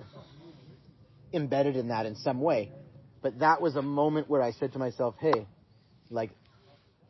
embedded 1.32 1.76
in 1.76 1.88
that 1.88 2.06
in 2.06 2.16
some 2.16 2.40
way. 2.40 2.72
But 3.22 3.38
that 3.38 3.62
was 3.62 3.76
a 3.76 3.82
moment 3.82 4.28
where 4.28 4.42
I 4.42 4.52
said 4.52 4.72
to 4.72 4.78
myself, 4.78 5.14
hey, 5.20 5.46
like, 6.10 6.30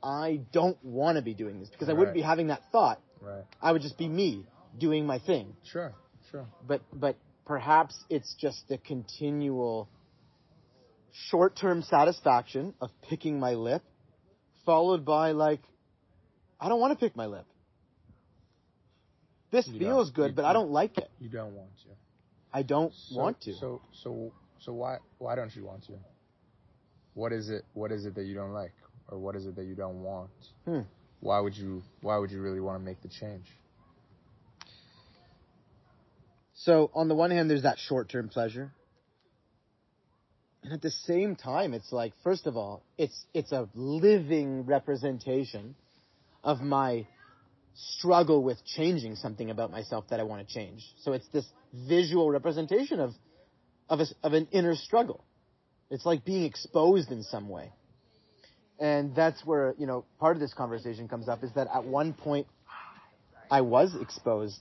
I 0.02 0.40
don't 0.52 0.82
want 0.84 1.16
to 1.16 1.22
be 1.22 1.34
doing 1.34 1.58
this 1.58 1.68
because 1.70 1.88
I 1.88 1.92
wouldn't 1.92 2.14
be 2.14 2.22
having 2.22 2.48
that 2.48 2.62
thought. 2.70 3.00
Right. 3.20 3.44
I 3.60 3.72
would 3.72 3.82
just 3.82 3.96
be 3.96 4.08
me 4.08 4.46
doing 4.78 5.06
my 5.06 5.18
thing. 5.18 5.56
Sure. 5.64 5.94
Sure. 6.30 6.46
But, 6.66 6.82
but 6.92 7.16
perhaps 7.46 7.96
it's 8.10 8.34
just 8.34 8.68
the 8.68 8.78
continual 8.78 9.88
short-term 11.12 11.82
satisfaction 11.82 12.74
of 12.80 12.90
picking 13.08 13.38
my 13.38 13.54
lip 13.54 13.82
followed 14.64 15.04
by 15.04 15.32
like, 15.32 15.60
I 16.60 16.68
don't 16.68 16.80
want 16.80 16.98
to 16.98 17.04
pick 17.04 17.16
my 17.16 17.26
lip. 17.26 17.44
This 19.50 19.66
You 19.68 19.78
feels 19.78 20.10
good, 20.10 20.30
You- 20.30 20.36
but 20.36 20.44
I 20.44 20.52
don't 20.52 20.70
like 20.70 20.96
it. 20.98 21.10
You 21.20 21.28
don't 21.28 21.54
want 21.54 21.70
to. 21.84 21.88
I 22.52 22.62
don't 22.62 22.92
So- 22.94 23.16
want 23.16 23.40
to. 23.42 23.54
So 23.54 23.80
so 23.92 24.32
so 24.60 24.72
why 24.72 24.98
why 25.18 25.34
don't 25.34 25.54
you 25.54 25.64
want 25.64 25.84
to? 25.84 25.94
What 27.14 27.32
is 27.32 27.50
it 27.50 27.64
what 27.74 27.92
is 27.92 28.06
it 28.06 28.14
that 28.14 28.24
you 28.24 28.34
don't 28.34 28.52
like? 28.52 28.72
Or 29.08 29.18
what 29.18 29.36
is 29.36 29.46
it 29.46 29.56
that 29.56 29.64
you 29.64 29.74
don't 29.74 30.02
want? 30.02 30.30
Hmm. 30.64 30.80
Why 31.20 31.40
would 31.40 31.56
you 31.56 31.82
why 32.00 32.16
would 32.16 32.30
you 32.30 32.40
really 32.40 32.60
want 32.60 32.78
to 32.78 32.84
make 32.84 33.02
the 33.02 33.08
change? 33.08 33.46
So 36.54 36.90
on 36.94 37.08
the 37.08 37.14
one 37.14 37.30
hand, 37.30 37.50
there's 37.50 37.62
that 37.64 37.78
short-term 37.78 38.28
pleasure, 38.28 38.72
and 40.62 40.72
at 40.72 40.82
the 40.82 40.90
same 40.90 41.34
time, 41.34 41.74
it's 41.74 41.92
like, 41.92 42.12
first 42.22 42.46
of 42.46 42.56
all, 42.56 42.82
it's 42.96 43.26
it's 43.34 43.52
a 43.52 43.68
living 43.74 44.64
representation 44.64 45.74
of 46.44 46.60
my 46.60 47.06
struggle 47.74 48.42
with 48.42 48.64
changing 48.64 49.16
something 49.16 49.50
about 49.50 49.70
myself 49.70 50.04
that 50.10 50.20
I 50.20 50.22
want 50.24 50.46
to 50.46 50.54
change. 50.54 50.82
So 51.00 51.12
it's 51.12 51.26
this 51.28 51.46
visual 51.88 52.30
representation 52.30 53.00
of 53.00 53.12
of 53.88 54.00
a, 54.00 54.06
of 54.22 54.32
an 54.34 54.48
inner 54.52 54.76
struggle. 54.76 55.24
It's 55.90 56.06
like 56.06 56.24
being 56.24 56.44
exposed 56.44 57.10
in 57.10 57.22
some 57.22 57.48
way. 57.48 57.72
And 58.78 59.14
that's 59.14 59.44
where, 59.44 59.74
you 59.78 59.86
know, 59.86 60.04
part 60.18 60.36
of 60.36 60.40
this 60.40 60.54
conversation 60.54 61.06
comes 61.08 61.28
up 61.28 61.44
is 61.44 61.52
that 61.54 61.68
at 61.72 61.84
one 61.84 62.14
point 62.14 62.46
I 63.50 63.60
was 63.60 63.94
exposed 64.00 64.60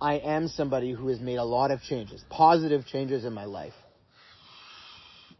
I 0.00 0.14
am 0.14 0.48
somebody 0.48 0.92
who 0.92 1.08
has 1.08 1.20
made 1.20 1.36
a 1.36 1.44
lot 1.44 1.70
of 1.70 1.82
changes, 1.82 2.24
positive 2.30 2.86
changes 2.86 3.26
in 3.26 3.34
my 3.34 3.44
life. 3.44 3.74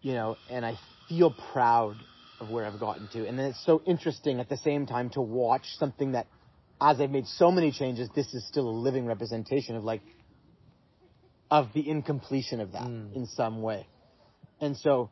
You 0.02 0.14
know, 0.14 0.38
and 0.48 0.64
I 0.64 0.78
feel 1.08 1.30
proud 1.30 2.02
of 2.40 2.48
where 2.48 2.64
I've 2.64 2.80
gotten 2.80 3.08
to. 3.08 3.26
And 3.26 3.38
then 3.38 3.46
it's 3.46 3.64
so 3.66 3.82
interesting 3.86 4.40
at 4.40 4.48
the 4.48 4.56
same 4.56 4.86
time 4.86 5.10
to 5.10 5.20
watch 5.20 5.64
something 5.78 6.12
that, 6.12 6.26
as 6.80 7.00
I've 7.00 7.10
made 7.10 7.26
so 7.26 7.50
many 7.50 7.70
changes, 7.70 8.08
this 8.14 8.32
is 8.32 8.46
still 8.48 8.66
a 8.68 8.70
living 8.70 9.04
representation 9.04 9.76
of 9.76 9.84
like, 9.84 10.00
of 11.50 11.72
the 11.74 11.88
incompletion 11.88 12.60
of 12.60 12.72
that 12.72 12.82
Mm. 12.82 13.14
in 13.14 13.26
some 13.26 13.60
way. 13.60 13.86
And 14.60 14.76
so, 14.76 15.10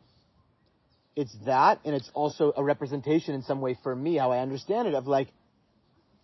it's 1.17 1.37
that, 1.45 1.81
and 1.85 1.95
it's 1.95 2.11
also 2.15 2.53
a 2.57 2.63
representation 2.63 3.35
in 3.35 3.43
some 3.43 3.61
way 3.61 3.77
for 3.83 3.95
me, 3.95 4.17
how 4.17 4.31
I 4.31 4.39
understand 4.39 4.89
it, 4.89 4.95
of 4.95 5.07
like, 5.07 5.29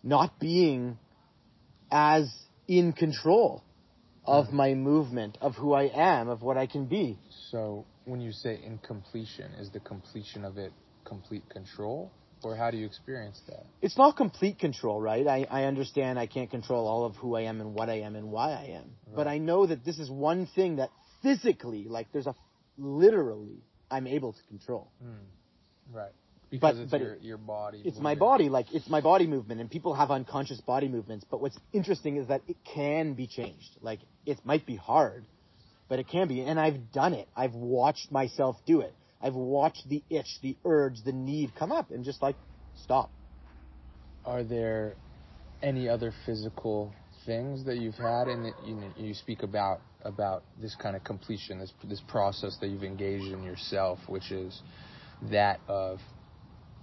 not 0.01 0.39
being 0.39 0.97
as 1.91 2.33
in 2.67 2.93
control 2.93 3.63
of 4.25 4.51
my 4.51 4.73
movement, 4.73 5.37
of 5.41 5.55
who 5.55 5.73
I 5.73 5.83
am, 5.93 6.29
of 6.29 6.41
what 6.41 6.57
I 6.57 6.65
can 6.65 6.85
be. 6.85 7.19
So 7.51 7.85
when 8.05 8.21
you 8.21 8.31
say 8.31 8.59
incompletion, 8.63 9.51
is 9.59 9.69
the 9.71 9.79
completion 9.79 10.45
of 10.45 10.57
it 10.57 10.71
complete 11.05 11.47
control? 11.49 12.11
Or 12.43 12.55
how 12.55 12.69
do 12.69 12.77
you 12.77 12.85
experience 12.85 13.41
that? 13.47 13.65
It's 13.81 13.97
not 13.97 14.15
complete 14.17 14.59
control, 14.59 15.01
right? 15.01 15.25
I, 15.25 15.47
I 15.49 15.63
understand 15.63 16.19
I 16.19 16.27
can't 16.27 16.51
control 16.51 16.87
all 16.87 17.05
of 17.05 17.15
who 17.15 17.35
I 17.35 17.41
am 17.41 17.59
and 17.61 17.73
what 17.73 17.89
I 17.89 18.01
am 18.01 18.15
and 18.15 18.29
why 18.29 18.51
I 18.51 18.77
am. 18.77 18.91
But 19.15 19.27
I 19.27 19.39
know 19.39 19.65
that 19.65 19.83
this 19.83 19.97
is 19.97 20.09
one 20.09 20.45
thing 20.53 20.75
that 20.75 20.89
physically, 21.23 21.85
like 21.87 22.07
there's 22.11 22.27
a, 22.27 22.35
literally, 22.77 23.63
I'm 23.89 24.05
able 24.05 24.33
to 24.33 24.39
control. 24.49 24.91
Hmm. 25.01 25.95
Right. 25.95 26.11
Because 26.51 26.75
But- 26.75 26.81
it's 26.83 26.91
but 26.91 27.01
your, 27.01 27.15
your 27.17 27.37
body. 27.37 27.81
It's 27.83 27.99
my 27.99 28.15
body, 28.15 28.49
like 28.49 28.67
it's 28.73 28.87
my 28.89 29.01
body 29.01 29.25
movement, 29.25 29.59
and 29.61 29.71
people 29.71 29.95
have 29.95 30.11
unconscious 30.11 30.61
body 30.61 30.87
movements. 30.87 31.25
But 31.29 31.41
what's 31.41 31.57
interesting 31.73 32.17
is 32.17 32.27
that 32.27 32.41
it 32.47 32.57
can 32.63 33.13
be 33.13 33.25
changed. 33.27 33.77
Like 33.81 33.99
it 34.25 34.39
might 34.45 34.65
be 34.65 34.75
hard, 34.75 35.25
but 35.89 35.99
it 35.99 36.07
can 36.07 36.27
be. 36.27 36.41
And 36.41 36.59
I've 36.59 36.91
done 36.91 37.13
it. 37.13 37.27
I've 37.35 37.53
watched 37.53 38.11
myself 38.11 38.57
do 38.65 38.81
it. 38.81 38.95
I've 39.21 39.35
watched 39.35 39.87
the 39.89 40.03
itch, 40.09 40.39
the 40.41 40.55
urge, 40.65 41.03
the 41.03 41.11
need 41.11 41.55
come 41.55 41.71
up, 41.71 41.91
and 41.91 42.03
just 42.03 42.21
like 42.21 42.35
stop. 42.83 43.11
Are 44.25 44.43
there 44.43 44.95
any 45.61 45.89
other 45.89 46.13
physical 46.25 46.93
things 47.25 47.65
that 47.65 47.77
you've 47.77 47.95
had 47.95 48.27
and 48.27 48.45
that 48.45 48.53
you 48.65 48.77
you 48.97 49.13
speak 49.13 49.43
about 49.43 49.81
about 50.03 50.43
this 50.61 50.75
kind 50.75 50.95
of 50.95 51.03
completion, 51.03 51.59
this 51.59 51.73
this 51.83 52.01
process 52.07 52.57
that 52.61 52.67
you've 52.67 52.83
engaged 52.83 53.33
in 53.33 53.43
yourself, 53.43 53.99
which 54.07 54.31
is 54.31 54.61
that 55.31 55.59
of, 55.67 55.99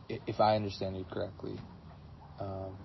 if 0.09 0.41
I 0.41 0.57
understand 0.57 0.97
you 0.97 1.05
correctly, 1.05 1.59
um, 2.41 2.77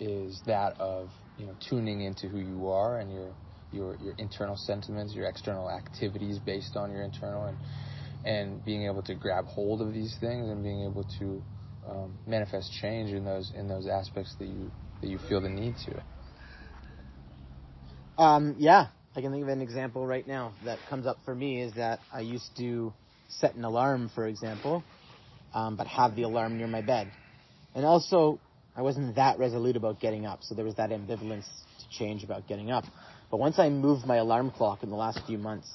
is 0.00 0.40
that 0.46 0.74
of 0.80 1.10
you 1.36 1.46
know 1.46 1.56
tuning 1.68 2.00
into 2.00 2.28
who 2.28 2.38
you 2.38 2.68
are 2.68 2.98
and 2.98 3.12
your 3.12 3.34
your 3.72 3.96
your 4.00 4.14
internal 4.18 4.56
sentiments, 4.56 5.14
your 5.14 5.26
external 5.26 5.70
activities 5.70 6.38
based 6.38 6.76
on 6.76 6.90
your 6.90 7.02
internal 7.02 7.44
and 7.46 7.58
and 8.24 8.64
being 8.64 8.84
able 8.86 9.02
to 9.02 9.14
grab 9.14 9.46
hold 9.46 9.80
of 9.80 9.92
these 9.92 10.14
things 10.20 10.48
and 10.48 10.62
being 10.62 10.84
able 10.84 11.04
to 11.18 11.42
um, 11.88 12.14
manifest 12.26 12.70
change 12.80 13.10
in 13.10 13.24
those 13.24 13.50
in 13.54 13.68
those 13.68 13.86
aspects 13.86 14.34
that 14.38 14.46
you 14.46 14.70
that 15.00 15.08
you 15.08 15.18
feel 15.28 15.40
the 15.40 15.48
need 15.48 15.74
to. 15.86 16.02
Um, 18.18 18.56
yeah, 18.58 18.88
I 19.16 19.22
can 19.22 19.32
think 19.32 19.42
of 19.42 19.48
an 19.48 19.62
example 19.62 20.06
right 20.06 20.26
now 20.26 20.54
that 20.64 20.78
comes 20.88 21.06
up 21.06 21.18
for 21.24 21.34
me 21.34 21.62
is 21.62 21.72
that 21.74 22.00
I 22.12 22.20
used 22.20 22.56
to 22.58 22.92
set 23.28 23.54
an 23.54 23.64
alarm, 23.64 24.10
for 24.14 24.26
example, 24.26 24.84
um, 25.54 25.76
but 25.76 25.86
have 25.86 26.14
the 26.16 26.22
alarm 26.22 26.58
near 26.58 26.66
my 26.66 26.82
bed. 26.82 27.12
And 27.74 27.86
also, 27.86 28.40
I 28.76 28.82
wasn't 28.82 29.16
that 29.16 29.38
resolute 29.38 29.76
about 29.76 30.00
getting 30.00 30.26
up, 30.26 30.40
so 30.42 30.54
there 30.54 30.64
was 30.64 30.74
that 30.76 30.90
ambivalence 30.90 31.46
to 31.78 31.88
change 31.98 32.22
about 32.24 32.46
getting 32.46 32.70
up. 32.70 32.84
But 33.30 33.38
once 33.38 33.58
I 33.58 33.68
moved 33.68 34.06
my 34.06 34.16
alarm 34.16 34.50
clock 34.50 34.82
in 34.82 34.90
the 34.90 34.96
last 34.96 35.20
few 35.26 35.38
months, 35.38 35.68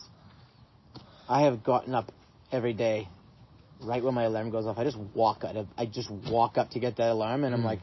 I 1.30 1.44
have 1.44 1.64
gotten 1.64 1.96
up 1.96 2.12
every 2.52 2.74
day, 2.74 3.08
right 3.82 4.04
when 4.04 4.14
my 4.14 4.24
alarm 4.24 4.50
goes 4.52 4.66
off. 4.66 4.78
I 4.78 4.84
just 4.84 4.98
walk 5.14 5.44
out. 5.44 5.56
of- 5.56 5.68
I 5.78 5.86
just 5.86 6.10
walk 6.12 6.58
up 6.58 6.72
to 6.72 6.80
get 6.80 6.98
that 6.98 7.10
alarm, 7.10 7.44
and 7.44 7.54
I'm 7.56 7.62
Mm. 7.62 7.66
like, 7.66 7.82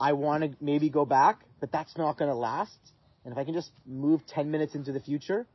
I 0.00 0.12
want 0.14 0.44
to 0.44 0.56
maybe 0.60 0.88
go 0.90 1.04
back, 1.04 1.44
but 1.60 1.70
that's 1.70 1.96
not 1.96 2.16
going 2.16 2.30
to 2.30 2.34
last. 2.36 2.78
And 3.24 3.32
if 3.32 3.38
I 3.38 3.44
can 3.44 3.54
just 3.54 3.70
move 3.86 4.24
10 4.26 4.50
minutes 4.50 4.74
into 4.74 4.92
the 4.92 5.00
future, 5.00 5.46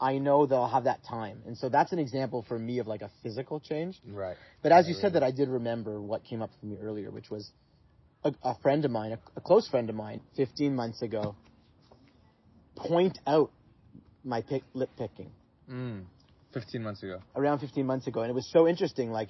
I 0.00 0.18
know 0.18 0.46
that 0.46 0.54
I'll 0.54 0.68
have 0.68 0.84
that 0.84 1.02
time. 1.04 1.42
And 1.46 1.56
so 1.58 1.68
that's 1.68 1.92
an 1.92 1.98
example 1.98 2.42
for 2.42 2.58
me 2.58 2.78
of 2.78 2.86
like 2.86 3.02
a 3.02 3.10
physical 3.22 3.60
change. 3.60 4.00
Right. 4.04 4.36
But 4.62 4.72
as 4.72 4.88
you 4.88 4.94
said 4.94 5.12
that, 5.14 5.22
I 5.22 5.30
did 5.32 5.48
remember 5.48 6.00
what 6.00 6.24
came 6.24 6.40
up 6.42 6.50
for 6.58 6.66
me 6.66 6.76
earlier, 6.80 7.10
which 7.10 7.30
was 7.30 7.50
a, 8.24 8.32
a 8.42 8.54
friend 8.56 8.84
of 8.84 8.90
mine, 8.90 9.12
a, 9.12 9.18
a 9.36 9.40
close 9.40 9.68
friend 9.68 9.88
of 9.90 9.96
mine, 9.96 10.20
15 10.36 10.74
months 10.74 11.02
ago, 11.02 11.36
point 12.78 13.18
out 13.26 13.50
my 14.24 14.42
pick, 14.42 14.62
lip 14.74 14.90
picking 14.96 15.30
Mm. 15.70 16.04
Fifteen 16.52 16.82
months 16.82 17.02
ago. 17.02 17.20
around 17.36 17.58
15 17.58 17.84
months 17.84 18.06
ago. 18.06 18.22
And 18.22 18.30
it 18.30 18.34
was 18.34 18.48
so 18.50 18.66
interesting. 18.66 19.10
Like 19.10 19.28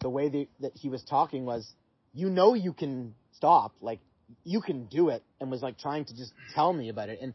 the 0.00 0.10
way 0.10 0.28
they, 0.28 0.48
that 0.60 0.72
he 0.74 0.90
was 0.90 1.02
talking 1.02 1.46
was, 1.46 1.66
you 2.12 2.28
know, 2.28 2.52
you 2.52 2.74
can 2.74 3.14
stop, 3.32 3.72
like 3.80 3.98
you 4.44 4.60
can 4.60 4.84
do 4.86 5.08
it 5.08 5.22
and 5.40 5.50
was 5.50 5.62
like 5.62 5.78
trying 5.78 6.04
to 6.04 6.14
just 6.14 6.32
tell 6.54 6.70
me 6.72 6.90
about 6.90 7.08
it. 7.08 7.18
And 7.22 7.32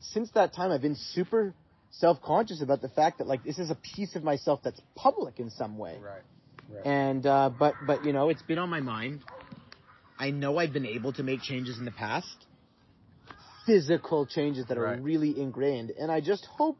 since 0.00 0.30
that 0.34 0.54
time, 0.54 0.70
I've 0.70 0.80
been 0.80 0.94
super 0.96 1.54
self-conscious 1.90 2.62
about 2.62 2.80
the 2.82 2.88
fact 2.88 3.18
that 3.18 3.26
like 3.26 3.42
this 3.44 3.58
is 3.58 3.70
a 3.70 3.74
piece 3.74 4.14
of 4.14 4.22
myself 4.22 4.60
that's 4.62 4.80
public 4.94 5.40
in 5.40 5.50
some 5.50 5.76
way. 5.76 5.98
Right. 6.00 6.22
Right. 6.72 6.86
And 6.86 7.26
uh, 7.26 7.50
but 7.58 7.74
but 7.84 8.04
you 8.04 8.12
know, 8.12 8.28
it's 8.28 8.42
been 8.42 8.58
on 8.58 8.70
my 8.70 8.80
mind. 8.80 9.20
I 10.18 10.30
know 10.30 10.58
I've 10.58 10.72
been 10.72 10.86
able 10.86 11.12
to 11.14 11.24
make 11.24 11.42
changes 11.42 11.78
in 11.78 11.84
the 11.84 11.90
past, 11.90 12.46
physical 13.66 14.26
changes 14.26 14.66
that 14.66 14.78
are 14.78 14.82
Right. 14.82 15.02
really 15.02 15.38
ingrained, 15.40 15.90
and 15.90 16.10
I 16.10 16.20
just 16.20 16.44
hope 16.46 16.76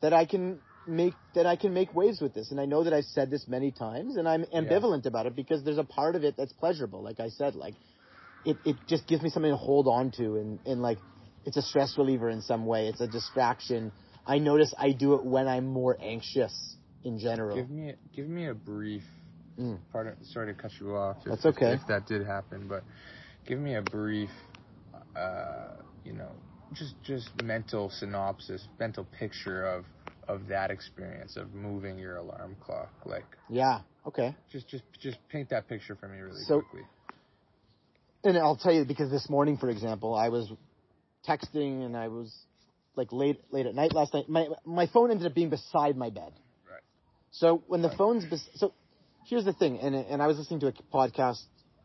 that 0.00 0.12
I 0.12 0.24
can 0.24 0.60
make 0.86 1.14
that 1.34 1.46
I 1.46 1.56
can 1.56 1.72
make 1.72 1.94
waves 1.94 2.20
with 2.20 2.34
this. 2.34 2.50
And 2.50 2.60
I 2.60 2.66
know 2.66 2.84
that 2.84 2.92
I've 2.92 3.04
said 3.04 3.30
this 3.30 3.46
many 3.46 3.70
times, 3.70 4.16
and 4.16 4.28
I'm 4.28 4.44
ambivalent 4.46 5.06
about 5.06 5.26
it 5.26 5.36
because 5.36 5.62
there's 5.62 5.78
a 5.78 5.84
part 5.84 6.16
of 6.16 6.24
it 6.24 6.36
that's 6.36 6.52
pleasurable. 6.54 7.02
Like 7.02 7.20
I 7.20 7.28
said, 7.28 7.54
like 7.54 7.74
it 8.44 8.56
it 8.64 8.76
just 8.88 9.06
gives 9.06 9.22
me 9.22 9.30
something 9.30 9.50
to 9.50 9.56
hold 9.56 9.86
on 9.86 10.10
to, 10.12 10.36
and 10.36 10.58
and 10.66 10.82
like 10.82 10.98
it's 11.44 11.56
a 11.56 11.62
stress 11.62 11.96
reliever 11.98 12.30
in 12.30 12.42
some 12.42 12.66
way. 12.66 12.88
It's 12.88 13.00
a 13.00 13.06
distraction. 13.06 13.92
I 14.26 14.38
notice 14.38 14.74
I 14.78 14.92
do 14.92 15.14
it 15.14 15.24
when 15.24 15.48
I'm 15.48 15.66
more 15.66 15.96
anxious 16.00 16.76
in 17.04 17.18
general. 17.18 17.56
Give 17.56 17.70
me 17.70 17.94
give 18.14 18.28
me 18.28 18.48
a 18.48 18.54
brief. 18.54 19.04
Mm. 19.58 19.78
Pardon, 19.92 20.16
sorry 20.24 20.54
to 20.54 20.60
cut 20.60 20.72
you 20.80 20.96
off. 20.96 21.18
If, 21.18 21.24
That's 21.26 21.46
okay. 21.46 21.72
If, 21.72 21.86
that 21.88 22.06
did 22.06 22.26
happen, 22.26 22.66
but 22.66 22.82
give 23.46 23.58
me 23.58 23.74
a 23.74 23.82
brief, 23.82 24.30
uh, 25.16 25.76
you 26.04 26.12
know, 26.12 26.30
just 26.72 26.94
just 27.02 27.30
mental 27.42 27.90
synopsis, 27.90 28.66
mental 28.78 29.04
picture 29.18 29.64
of 29.64 29.84
of 30.28 30.46
that 30.48 30.70
experience 30.70 31.36
of 31.36 31.52
moving 31.54 31.98
your 31.98 32.16
alarm 32.16 32.56
clock. 32.60 32.90
Like, 33.04 33.24
Yeah. 33.48 33.80
Okay. 34.06 34.34
just 34.52 34.68
just 34.68 34.84
just 35.00 35.18
paint 35.28 35.48
that 35.50 35.68
picture 35.68 35.96
for 35.96 36.08
me 36.08 36.18
really 36.20 36.42
So- 36.44 36.60
quickly. 36.62 36.86
And 38.22 38.36
I'll 38.36 38.56
tell 38.56 38.72
you 38.72 38.84
because 38.84 39.10
this 39.10 39.28
morning, 39.30 39.56
for 39.56 39.70
example, 39.70 40.14
I 40.14 40.28
was 40.28 40.50
texting 41.26 41.84
and 41.84 41.96
I 41.96 42.08
was 42.08 42.34
like 42.94 43.12
late 43.12 43.40
late 43.50 43.66
at 43.66 43.74
night 43.74 43.92
last 43.94 44.12
night. 44.14 44.28
My 44.28 44.48
my 44.64 44.86
phone 44.86 45.10
ended 45.10 45.26
up 45.26 45.34
being 45.34 45.48
beside 45.50 45.96
my 45.96 46.10
bed. 46.10 46.32
Right. 46.70 46.82
So 47.30 47.62
when 47.66 47.80
the 47.82 47.90
phone's 47.90 48.24
bes- 48.26 48.48
so 48.56 48.72
here's 49.26 49.44
the 49.44 49.52
thing, 49.54 49.78
and 49.80 49.94
and 49.94 50.22
I 50.22 50.26
was 50.26 50.38
listening 50.38 50.60
to 50.60 50.66
a 50.68 50.72
podcast 50.92 51.42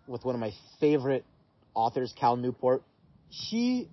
with 0.08 0.26
one 0.26 0.36
of 0.36 0.42
my 0.42 0.52
favorite 0.80 1.26
authors, 1.74 2.14
Cal 2.20 2.36
Newport. 2.36 2.84
He 3.30 3.90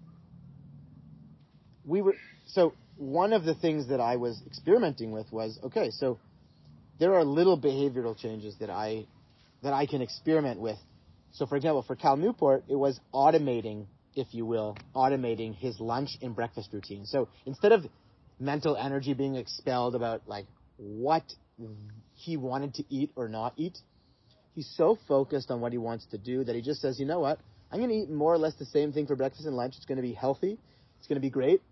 we 1.85 2.03
were 2.03 2.15
so 2.47 2.75
one 2.97 3.33
of 3.33 3.45
the 3.45 3.55
things 3.55 3.89
that 3.89 4.01
I 4.01 4.17
was 4.17 4.41
experimenting 4.47 5.13
with 5.13 5.31
was 5.33 5.59
okay, 5.65 5.91
so 5.91 6.19
there 6.99 7.15
are 7.15 7.25
little 7.25 7.59
behavioral 7.59 8.17
changes 8.17 8.57
that 8.61 8.71
I 8.71 9.07
that 9.63 9.73
I 9.73 9.87
can 9.87 10.03
experiment 10.03 10.61
with. 10.61 10.79
So 11.33 11.47
for 11.47 11.57
example, 11.57 11.83
for 11.83 11.97
Cal 11.97 12.17
Newport, 12.17 12.65
it 12.69 12.77
was 12.77 13.01
automating, 13.15 13.87
if 14.15 14.35
you 14.35 14.45
will, 14.45 14.77
automating 14.95 15.55
his 15.55 15.81
lunch 15.81 16.11
and 16.21 16.35
breakfast 16.37 16.71
routine. 16.73 17.07
So 17.07 17.29
instead 17.47 17.73
of 17.73 17.87
mental 18.39 18.77
energy 18.77 19.15
being 19.15 19.37
expelled 19.37 19.95
about 19.95 20.23
like 20.27 20.47
what 20.77 21.25
he 22.15 22.37
wanted 22.37 22.75
to 22.75 22.85
eat 22.89 23.11
or 23.17 23.29
not 23.29 23.55
eat, 23.57 23.79
he's 24.55 24.71
so 24.77 24.99
focused 25.09 25.51
on 25.51 25.61
what 25.61 25.73
he 25.73 25.79
wants 25.79 26.07
to 26.11 26.19
do 26.19 26.45
that 26.45 26.55
he 26.55 26.61
just 26.61 26.81
says, 26.81 27.01
you 27.01 27.07
know 27.07 27.21
what? 27.21 27.41
I'm 27.73 27.79
going 27.79 27.91
to 27.91 27.97
eat 27.97 28.11
more 28.11 28.35
or 28.35 28.39
less 28.39 28.55
the 28.55 28.67
same 28.67 28.93
thing 28.93 29.07
for 29.07 29.17
breakfast 29.17 29.47
and 29.47 29.57
lunch. 29.57 29.75
It's 29.77 29.87
going 29.87 29.97
to 29.97 30.03
be 30.03 30.13
healthy. 30.13 30.59
It's 30.99 31.09
going 31.09 31.17
to 31.17 31.23
be 31.23 31.31
great. 31.31 31.63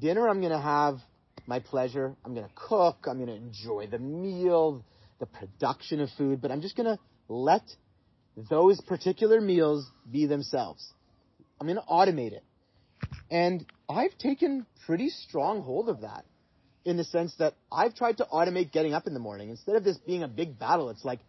Dinner, 0.00 0.28
I'm 0.28 0.40
going 0.40 0.52
to 0.52 0.60
have 0.60 0.98
my 1.46 1.60
pleasure. 1.60 2.16
I'm 2.24 2.34
going 2.34 2.46
to 2.46 2.52
cook. 2.54 3.06
I'm 3.06 3.24
going 3.24 3.28
to 3.28 3.34
enjoy 3.34 3.86
the 3.86 4.00
meal, 4.00 4.84
the 5.20 5.26
production 5.26 6.00
of 6.00 6.10
food, 6.18 6.42
but 6.42 6.50
I'm 6.50 6.60
just 6.60 6.76
going 6.76 6.96
to 6.96 6.98
let 7.28 7.62
those 8.50 8.80
particular 8.80 9.40
meals 9.40 9.88
be 10.10 10.26
themselves. 10.26 10.84
I'm 11.60 11.66
going 11.66 11.78
to 11.78 11.82
automate 11.82 12.32
it. 12.32 12.42
And 13.30 13.64
I've 13.88 14.16
taken 14.18 14.66
pretty 14.84 15.10
strong 15.10 15.62
hold 15.62 15.88
of 15.88 16.00
that 16.00 16.24
in 16.84 16.96
the 16.96 17.04
sense 17.04 17.34
that 17.38 17.54
I've 17.70 17.94
tried 17.94 18.18
to 18.18 18.26
automate 18.32 18.72
getting 18.72 18.94
up 18.94 19.06
in 19.06 19.14
the 19.14 19.20
morning. 19.20 19.50
Instead 19.50 19.76
of 19.76 19.84
this 19.84 19.96
being 19.98 20.22
a 20.22 20.28
big 20.28 20.58
battle, 20.58 20.90
it's 20.90 21.04
like 21.04 21.20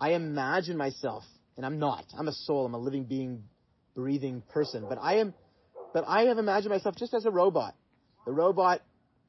I 0.00 0.12
imagine 0.12 0.76
myself, 0.76 1.24
and 1.56 1.64
I'm 1.64 1.78
not. 1.78 2.04
I'm 2.16 2.28
a 2.28 2.32
soul. 2.32 2.66
I'm 2.66 2.74
a 2.74 2.78
living 2.78 3.04
being, 3.04 3.44
breathing 3.94 4.42
person. 4.52 4.84
But 4.88 4.98
I 5.00 5.16
am, 5.16 5.34
but 5.92 6.04
I 6.06 6.22
have 6.24 6.38
imagined 6.38 6.70
myself 6.70 6.96
just 6.96 7.14
as 7.14 7.24
a 7.24 7.30
robot. 7.30 7.74
The 8.26 8.32
robot 8.32 8.82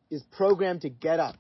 is 0.10 0.24
programmed 0.38 0.82
to 0.82 0.90
get 0.90 1.20
up, 1.20 1.36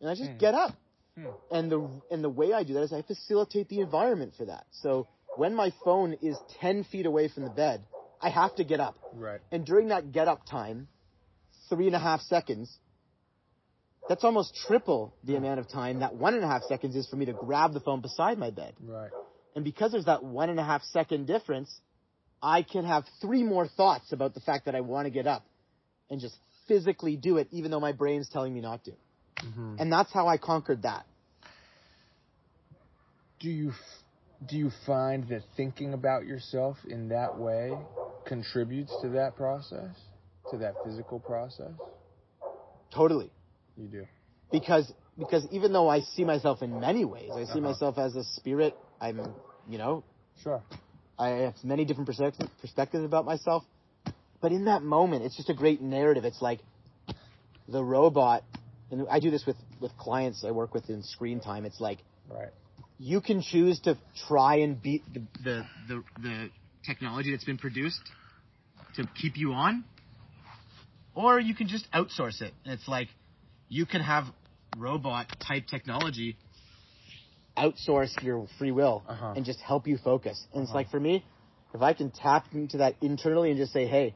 and 0.00 0.08
I 0.08 0.14
just 0.14 0.30
Hmm. 0.30 0.38
get 0.38 0.54
up. 0.54 0.74
Hmm. 1.16 1.26
And 1.50 1.72
the 1.72 1.88
and 2.10 2.22
the 2.22 2.28
way 2.28 2.52
I 2.52 2.62
do 2.62 2.74
that 2.74 2.82
is 2.82 2.92
I 2.92 3.02
facilitate 3.02 3.68
the 3.68 3.80
environment 3.80 4.34
for 4.36 4.44
that. 4.46 4.66
So 4.70 5.08
when 5.36 5.54
my 5.54 5.72
phone 5.84 6.14
is 6.22 6.38
ten 6.60 6.84
feet 6.84 7.06
away 7.06 7.28
from 7.28 7.44
the 7.44 7.50
bed, 7.50 7.84
I 8.20 8.28
have 8.30 8.54
to 8.56 8.64
get 8.64 8.80
up. 8.80 8.96
Right. 9.14 9.40
And 9.50 9.64
during 9.66 9.88
that 9.88 10.12
get 10.12 10.28
up 10.28 10.46
time, 10.46 10.88
three 11.68 11.86
and 11.86 11.96
a 11.96 11.98
half 11.98 12.20
seconds, 12.22 12.78
that's 14.08 14.24
almost 14.24 14.54
triple 14.66 15.14
the 15.24 15.36
amount 15.36 15.60
of 15.60 15.68
time 15.68 16.00
that 16.00 16.14
one 16.14 16.34
and 16.34 16.44
a 16.44 16.48
half 16.48 16.62
seconds 16.64 16.96
is 16.96 17.08
for 17.08 17.16
me 17.16 17.26
to 17.26 17.32
grab 17.32 17.72
the 17.72 17.80
phone 17.80 18.00
beside 18.00 18.38
my 18.38 18.50
bed. 18.50 18.74
Right. 18.80 19.10
And 19.54 19.64
because 19.64 19.92
there's 19.92 20.04
that 20.04 20.22
one 20.22 20.48
and 20.50 20.60
a 20.60 20.64
half 20.64 20.82
second 20.84 21.26
difference, 21.26 21.74
I 22.42 22.62
can 22.62 22.84
have 22.84 23.04
three 23.20 23.42
more 23.42 23.66
thoughts 23.66 24.12
about 24.12 24.34
the 24.34 24.40
fact 24.40 24.64
that 24.66 24.74
I 24.74 24.80
want 24.80 25.06
to 25.06 25.10
get 25.10 25.26
up 25.26 25.44
and 26.08 26.20
just 26.20 26.36
physically 26.68 27.16
do 27.16 27.36
it, 27.36 27.48
even 27.50 27.70
though 27.70 27.80
my 27.80 27.92
brain's 27.92 28.28
telling 28.28 28.54
me 28.54 28.60
not 28.60 28.84
to. 28.84 28.92
hmm 29.40 29.74
And 29.78 29.92
that's 29.92 30.12
how 30.12 30.28
I 30.28 30.38
conquered 30.38 30.82
that. 30.82 31.04
Do 33.40 33.48
you 33.50 33.72
do 34.46 34.56
you 34.56 34.70
find 34.86 35.28
that 35.28 35.42
thinking 35.56 35.92
about 35.92 36.26
yourself 36.26 36.78
in 36.88 37.08
that 37.08 37.36
way 37.36 37.78
contributes 38.24 38.94
to 39.02 39.10
that 39.10 39.36
process, 39.36 39.94
to 40.50 40.58
that 40.58 40.76
physical 40.84 41.20
process? 41.20 41.72
Totally. 42.94 43.30
You 43.76 43.88
do. 43.88 44.06
Because 44.50 44.92
because 45.18 45.46
even 45.50 45.72
though 45.72 45.88
I 45.88 46.00
see 46.00 46.24
myself 46.24 46.62
in 46.62 46.80
many 46.80 47.04
ways, 47.04 47.30
I 47.34 47.44
see 47.44 47.50
Uh-huh. 47.50 47.60
myself 47.60 47.98
as 47.98 48.16
a 48.16 48.24
spirit. 48.24 48.74
I'm, 49.00 49.20
you 49.68 49.78
know, 49.78 50.04
Sure. 50.42 50.62
I 51.18 51.28
have 51.28 51.54
many 51.62 51.84
different 51.84 52.06
perspectives 52.06 52.48
perspectives 52.60 53.04
about 53.04 53.24
myself. 53.26 53.62
But 54.40 54.52
in 54.52 54.64
that 54.64 54.82
moment, 54.82 55.24
it's 55.24 55.36
just 55.36 55.50
a 55.50 55.54
great 55.54 55.82
narrative. 55.82 56.24
It's 56.24 56.40
like 56.40 56.60
the 57.68 57.84
robot, 57.84 58.42
and 58.90 59.06
I 59.10 59.20
do 59.20 59.30
this 59.30 59.44
with, 59.46 59.56
with 59.80 59.94
clients 59.98 60.44
I 60.46 60.50
work 60.50 60.72
with 60.72 60.88
in 60.88 61.02
screen 61.02 61.40
time. 61.40 61.64
It's 61.66 61.80
like 61.80 61.98
Right. 62.28 62.48
you 62.98 63.20
can 63.20 63.42
choose 63.42 63.80
to 63.80 63.98
try 64.28 64.56
and 64.56 64.80
beat 64.80 65.02
the, 65.12 65.20
the, 65.44 65.66
the, 65.88 66.04
the 66.22 66.50
technology 66.86 67.32
that's 67.32 67.44
been 67.44 67.58
produced 67.58 68.00
to 68.96 69.06
keep 69.20 69.36
you 69.36 69.52
on, 69.52 69.84
or 71.14 71.38
you 71.38 71.54
can 71.54 71.68
just 71.68 71.90
outsource 71.92 72.40
it. 72.40 72.54
And 72.64 72.72
it's 72.72 72.88
like 72.88 73.08
you 73.68 73.84
can 73.84 74.00
have 74.00 74.24
robot 74.78 75.26
type 75.46 75.66
technology 75.66 76.36
outsource 77.56 78.20
your 78.22 78.46
free 78.58 78.72
will 78.72 79.02
Uh-huh. 79.06 79.32
and 79.36 79.44
just 79.44 79.60
help 79.60 79.86
you 79.86 79.98
focus. 79.98 80.46
And 80.52 80.62
it's 80.62 80.70
Uh-huh. 80.70 80.78
like 80.78 80.90
for 80.90 81.00
me, 81.00 81.24
if 81.74 81.82
I 81.82 81.92
can 81.92 82.10
tap 82.10 82.46
into 82.52 82.78
that 82.78 82.96
internally 83.00 83.50
and 83.50 83.58
just 83.58 83.72
say, 83.72 83.86
hey, 83.86 84.14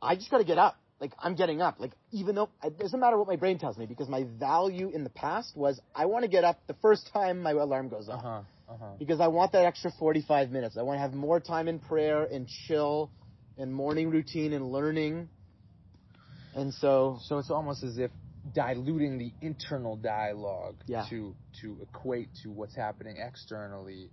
I 0.00 0.14
just 0.16 0.30
got 0.30 0.38
to 0.38 0.44
get 0.44 0.58
up. 0.58 0.76
Like 1.00 1.12
I'm 1.18 1.34
getting 1.34 1.60
up. 1.60 1.80
Like 1.80 1.92
even 2.12 2.34
though 2.36 2.48
it 2.62 2.78
doesn't 2.78 2.98
matter 3.00 3.18
what 3.18 3.26
my 3.26 3.36
brain 3.36 3.58
tells 3.58 3.76
me 3.76 3.86
because 3.86 4.08
my 4.08 4.22
value 4.38 4.88
in 4.90 5.02
the 5.04 5.10
past 5.10 5.56
was 5.56 5.80
I 5.94 6.06
want 6.06 6.22
to 6.24 6.28
get 6.28 6.44
up 6.44 6.60
the 6.68 6.74
first 6.74 7.10
time 7.12 7.42
my 7.42 7.50
alarm 7.50 7.88
goes 7.88 8.08
off 8.08 8.22
huh. 8.22 8.40
Uh 8.68 8.76
huh. 8.78 8.86
because 9.00 9.18
I 9.20 9.26
want 9.26 9.50
that 9.52 9.64
extra 9.64 9.90
45 9.98 10.50
minutes. 10.50 10.76
I 10.78 10.82
want 10.82 10.96
to 10.98 11.00
have 11.00 11.12
more 11.12 11.40
time 11.40 11.66
in 11.66 11.80
prayer 11.80 12.22
and 12.22 12.46
chill 12.46 13.10
and 13.58 13.74
morning 13.74 14.10
routine 14.10 14.52
and 14.52 14.70
learning. 14.70 15.28
And 16.54 16.72
so, 16.74 17.18
So 17.22 17.38
it's 17.38 17.50
almost 17.50 17.82
as 17.82 17.98
if 17.98 18.10
diluting 18.54 19.18
the 19.18 19.32
internal 19.40 19.96
dialogue 19.96 20.76
Yeah. 20.86 21.06
to 21.10 21.34
to 21.60 21.78
equate 21.82 22.28
to 22.42 22.50
what's 22.50 22.74
happening 22.74 23.16
externally 23.18 24.10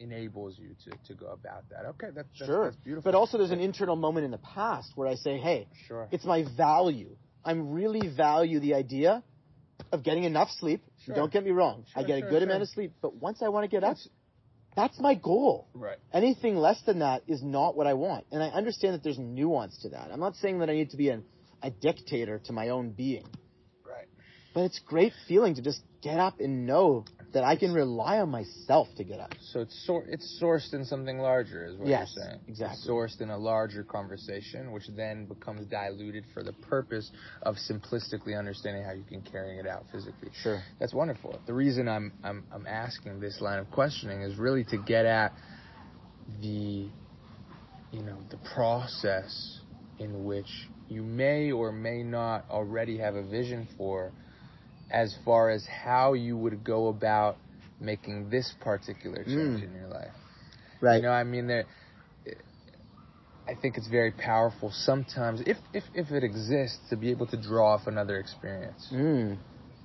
enables 0.00 0.58
you 0.58 0.74
to, 0.84 0.90
to 1.08 1.14
go 1.14 1.26
about 1.28 1.68
that. 1.70 1.84
Okay, 1.86 2.06
that, 2.08 2.26
that's, 2.38 2.46
sure. 2.46 2.64
that's 2.64 2.76
beautiful. 2.76 3.10
But 3.10 3.16
also 3.16 3.38
there's 3.38 3.50
an 3.50 3.60
internal 3.60 3.96
moment 3.96 4.24
in 4.24 4.30
the 4.30 4.38
past 4.38 4.92
where 4.94 5.08
I 5.08 5.14
say, 5.16 5.38
hey, 5.38 5.66
sure. 5.86 6.08
it's 6.12 6.24
my 6.24 6.44
value. 6.56 7.16
I'm 7.44 7.72
really 7.72 8.08
value 8.08 8.60
the 8.60 8.74
idea 8.74 9.22
of 9.92 10.02
getting 10.02 10.24
enough 10.24 10.50
sleep. 10.58 10.82
Sure. 11.04 11.14
Don't 11.14 11.32
get 11.32 11.44
me 11.44 11.50
wrong. 11.50 11.84
I 11.96 12.02
get 12.02 12.18
sure, 12.20 12.28
a 12.28 12.30
good 12.30 12.40
sure. 12.42 12.48
amount 12.48 12.62
of 12.62 12.68
sleep, 12.68 12.92
but 13.00 13.14
once 13.16 13.42
I 13.42 13.48
want 13.48 13.64
to 13.64 13.68
get 13.68 13.82
up, 13.84 13.96
That's- 13.96 14.08
that's 14.76 15.00
my 15.00 15.14
goal. 15.14 15.66
right. 15.74 15.98
Anything 16.12 16.56
less 16.56 16.80
than 16.82 17.00
that 17.00 17.22
is 17.26 17.42
not 17.42 17.76
what 17.76 17.86
I 17.88 17.94
want. 17.94 18.24
And 18.30 18.40
I 18.42 18.48
understand 18.48 18.94
that 18.94 19.02
there's 19.02 19.18
nuance 19.18 19.76
to 19.82 19.88
that. 19.90 20.10
I'm 20.12 20.20
not 20.20 20.36
saying 20.36 20.60
that 20.60 20.70
I 20.70 20.74
need 20.74 20.90
to 20.90 20.96
be 20.96 21.08
an, 21.08 21.24
a 21.62 21.70
dictator 21.70 22.40
to 22.44 22.52
my 22.52 22.68
own 22.68 22.90
being. 22.90 23.26
Right. 23.84 24.06
But 24.54 24.62
it's 24.64 24.78
great 24.80 25.12
feeling 25.26 25.54
to 25.56 25.62
just 25.62 25.80
get 26.02 26.18
up 26.18 26.38
and 26.40 26.66
know 26.66 27.04
that 27.32 27.44
I 27.44 27.56
can 27.56 27.74
rely 27.74 28.18
on 28.20 28.30
myself 28.30 28.88
to 28.96 29.04
get 29.04 29.20
up. 29.20 29.34
So 29.52 29.60
it's 29.60 29.84
sor- 29.86 30.06
it's 30.08 30.40
sourced 30.42 30.72
in 30.72 30.84
something 30.84 31.18
larger, 31.18 31.66
is 31.66 31.76
what 31.76 31.88
Yes, 31.88 32.12
you're 32.16 32.24
saying. 32.24 32.40
exactly. 32.46 32.78
It's 32.78 32.88
sourced 32.88 33.20
in 33.20 33.28
a 33.30 33.36
larger 33.36 33.82
conversation, 33.84 34.72
which 34.72 34.84
then 34.96 35.26
becomes 35.26 35.66
diluted 35.66 36.24
for 36.32 36.42
the 36.42 36.52
purpose 36.54 37.10
of 37.42 37.56
simplistically 37.56 38.38
understanding 38.38 38.82
how 38.84 38.92
you 38.92 39.02
can 39.02 39.20
carry 39.22 39.58
it 39.58 39.66
out 39.66 39.84
physically. 39.92 40.30
Sure. 40.42 40.62
That's 40.78 40.94
wonderful. 40.94 41.38
The 41.46 41.52
reason 41.52 41.86
I'm 41.88 42.12
I'm 42.24 42.44
I'm 42.50 42.66
asking 42.66 43.20
this 43.20 43.40
line 43.40 43.58
of 43.58 43.70
questioning 43.70 44.22
is 44.22 44.36
really 44.38 44.64
to 44.64 44.78
get 44.78 45.04
at 45.04 45.32
the 46.40 46.88
you 47.90 48.02
know 48.02 48.18
the 48.30 48.38
process 48.54 49.60
in 49.98 50.24
which 50.24 50.68
you 50.88 51.02
may 51.02 51.52
or 51.52 51.72
may 51.72 52.02
not 52.02 52.44
already 52.50 52.98
have 52.98 53.14
a 53.14 53.22
vision 53.22 53.68
for 53.76 54.12
as 54.90 55.14
far 55.24 55.50
as 55.50 55.66
how 55.66 56.14
you 56.14 56.36
would 56.36 56.64
go 56.64 56.88
about 56.88 57.36
making 57.80 58.30
this 58.30 58.52
particular 58.60 59.22
change 59.24 59.60
Mm. 59.60 59.64
in 59.64 59.74
your 59.74 59.88
life. 59.88 60.14
Right. 60.80 60.96
You 60.96 61.02
know, 61.02 61.12
I 61.12 61.24
mean, 61.24 61.46
there, 61.46 61.66
I 63.46 63.54
think 63.54 63.76
it's 63.78 63.88
very 63.88 64.12
powerful 64.12 64.70
sometimes, 64.70 65.40
if, 65.46 65.56
if, 65.72 65.84
if 65.94 66.10
it 66.10 66.22
exists, 66.22 66.78
to 66.90 66.96
be 66.96 67.10
able 67.10 67.26
to 67.28 67.36
draw 67.36 67.74
off 67.74 67.86
another 67.86 68.18
experience. 68.18 68.88
Mm. 68.92 69.38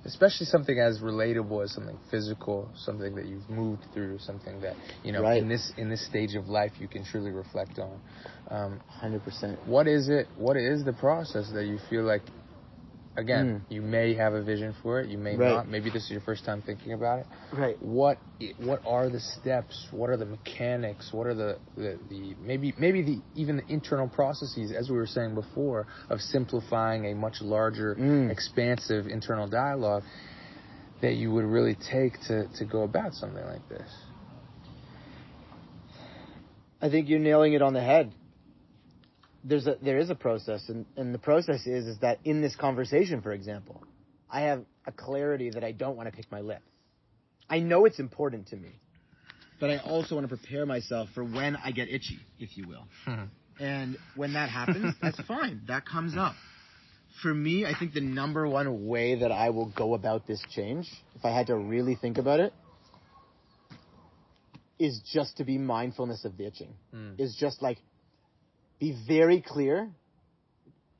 Especially 0.04 0.46
something 0.46 0.78
as 0.78 1.00
relatable 1.00 1.64
as 1.64 1.72
something 1.72 1.98
physical, 2.10 2.68
something 2.76 3.14
that 3.14 3.24
you've 3.24 3.48
moved 3.48 3.82
through, 3.94 4.18
something 4.18 4.60
that, 4.60 4.76
you 5.02 5.12
know, 5.12 5.22
Right. 5.22 5.38
in 5.40 5.48
this 5.48 5.72
in 5.78 5.88
this 5.88 6.04
stage 6.06 6.34
of 6.34 6.48
life 6.48 6.72
you 6.78 6.88
can 6.88 7.04
truly 7.04 7.30
reflect 7.30 7.78
on. 7.78 8.00
Um, 8.50 8.80
100%. 9.02 9.66
what 9.66 9.88
is 9.88 10.08
it? 10.10 10.28
What 10.36 10.56
is 10.58 10.84
the 10.84 10.92
process 10.92 11.50
that 11.52 11.64
you 11.64 11.78
feel 11.88 12.02
like? 12.02 12.22
Again, 13.16 13.64
you 13.68 13.80
may 13.80 14.14
have 14.14 14.34
a 14.34 14.42
vision 14.42 14.74
for 14.82 15.00
it, 15.00 15.08
you 15.08 15.18
may. 15.18 15.36
Right. 15.36 15.54
not. 15.54 15.68
Maybe 15.68 15.88
this 15.90 16.04
is 16.04 16.10
your 16.10 16.20
first 16.20 16.44
time 16.44 16.62
thinking 16.62 16.92
about 16.92 17.20
it 17.20 17.26
Right. 17.52 17.76
what 17.80 18.18
what 18.58 18.80
are 18.84 19.08
the 19.08 19.20
steps 19.20 19.86
what 19.92 20.10
are 20.10 20.16
the 20.16 20.24
mechanics 20.26 21.12
what 21.12 21.26
are 21.28 21.34
the, 21.34 21.58
the, 21.76 21.98
the 22.08 22.34
maybe 22.40 22.74
maybe 22.76 23.02
the 23.02 23.22
even 23.36 23.58
the 23.58 23.72
internal 23.72 24.08
processes 24.08 24.72
as 24.72 24.90
we 24.90 24.96
were 24.96 25.06
saying 25.06 25.34
before 25.34 25.86
of 26.10 26.20
simplifying 26.20 27.06
a 27.06 27.14
much 27.14 27.40
larger 27.40 27.94
Mm. 27.94 28.30
expansive 28.30 29.06
internal 29.06 29.46
dialogue 29.48 30.02
that 31.00 31.14
you 31.14 31.30
would 31.32 31.44
really 31.44 31.76
take 31.76 32.20
to, 32.26 32.48
to 32.58 32.64
go 32.64 32.82
about 32.82 33.14
something 33.14 33.44
like 33.44 33.68
this 33.68 33.88
I 36.82 36.90
think 36.90 37.08
you're 37.08 37.18
nailing 37.20 37.52
it 37.54 37.62
on 37.62 37.72
the 37.72 37.80
head. 37.80 38.12
There's 39.44 39.66
a 39.66 39.76
there 39.82 39.98
is 39.98 40.10
a 40.10 40.14
process, 40.14 40.68
and 40.68 40.86
and 40.96 41.14
the 41.14 41.18
process 41.18 41.66
is 41.66 41.86
is 41.86 41.98
that 41.98 42.18
in 42.24 42.40
this 42.40 42.56
conversation, 42.56 43.20
for 43.20 43.32
example, 43.32 43.82
I 44.30 44.42
have 44.42 44.64
a 44.86 44.92
clarity 44.92 45.50
that 45.50 45.62
I 45.62 45.72
don't 45.72 45.96
want 45.96 46.08
to 46.10 46.16
pick 46.16 46.30
my 46.32 46.40
lip. 46.40 46.62
I 47.48 47.60
know 47.60 47.84
it's 47.84 47.98
important 47.98 48.48
to 48.48 48.56
me, 48.56 48.80
but 49.60 49.70
I 49.70 49.78
also 49.78 50.14
want 50.14 50.28
to 50.28 50.36
prepare 50.36 50.64
myself 50.64 51.10
for 51.14 51.22
when 51.22 51.56
I 51.56 51.72
get 51.72 51.88
itchy, 51.88 52.18
if 52.38 52.56
you 52.56 52.66
will. 52.66 52.86
and 53.60 53.98
when 54.16 54.32
that 54.32 54.48
happens, 54.48 54.94
that's 55.02 55.20
fine. 55.22 55.62
That 55.68 55.86
comes 55.86 56.16
up. 56.16 56.34
For 57.22 57.32
me, 57.32 57.64
I 57.64 57.78
think 57.78 57.92
the 57.92 58.00
number 58.00 58.48
one 58.48 58.86
way 58.88 59.20
that 59.20 59.30
I 59.30 59.50
will 59.50 59.70
go 59.76 59.94
about 59.94 60.26
this 60.26 60.42
change, 60.50 60.90
if 61.14 61.24
I 61.24 61.30
had 61.30 61.46
to 61.46 61.56
really 61.56 61.94
think 61.94 62.18
about 62.18 62.40
it, 62.40 62.52
is 64.78 65.00
just 65.12 65.36
to 65.36 65.44
be 65.44 65.56
mindfulness 65.58 66.24
of 66.24 66.36
the 66.36 66.46
itching. 66.46 66.74
Mm. 66.92 67.20
Is 67.20 67.36
just 67.38 67.62
like 67.62 67.78
be 68.78 68.96
very 69.06 69.40
clear. 69.40 69.90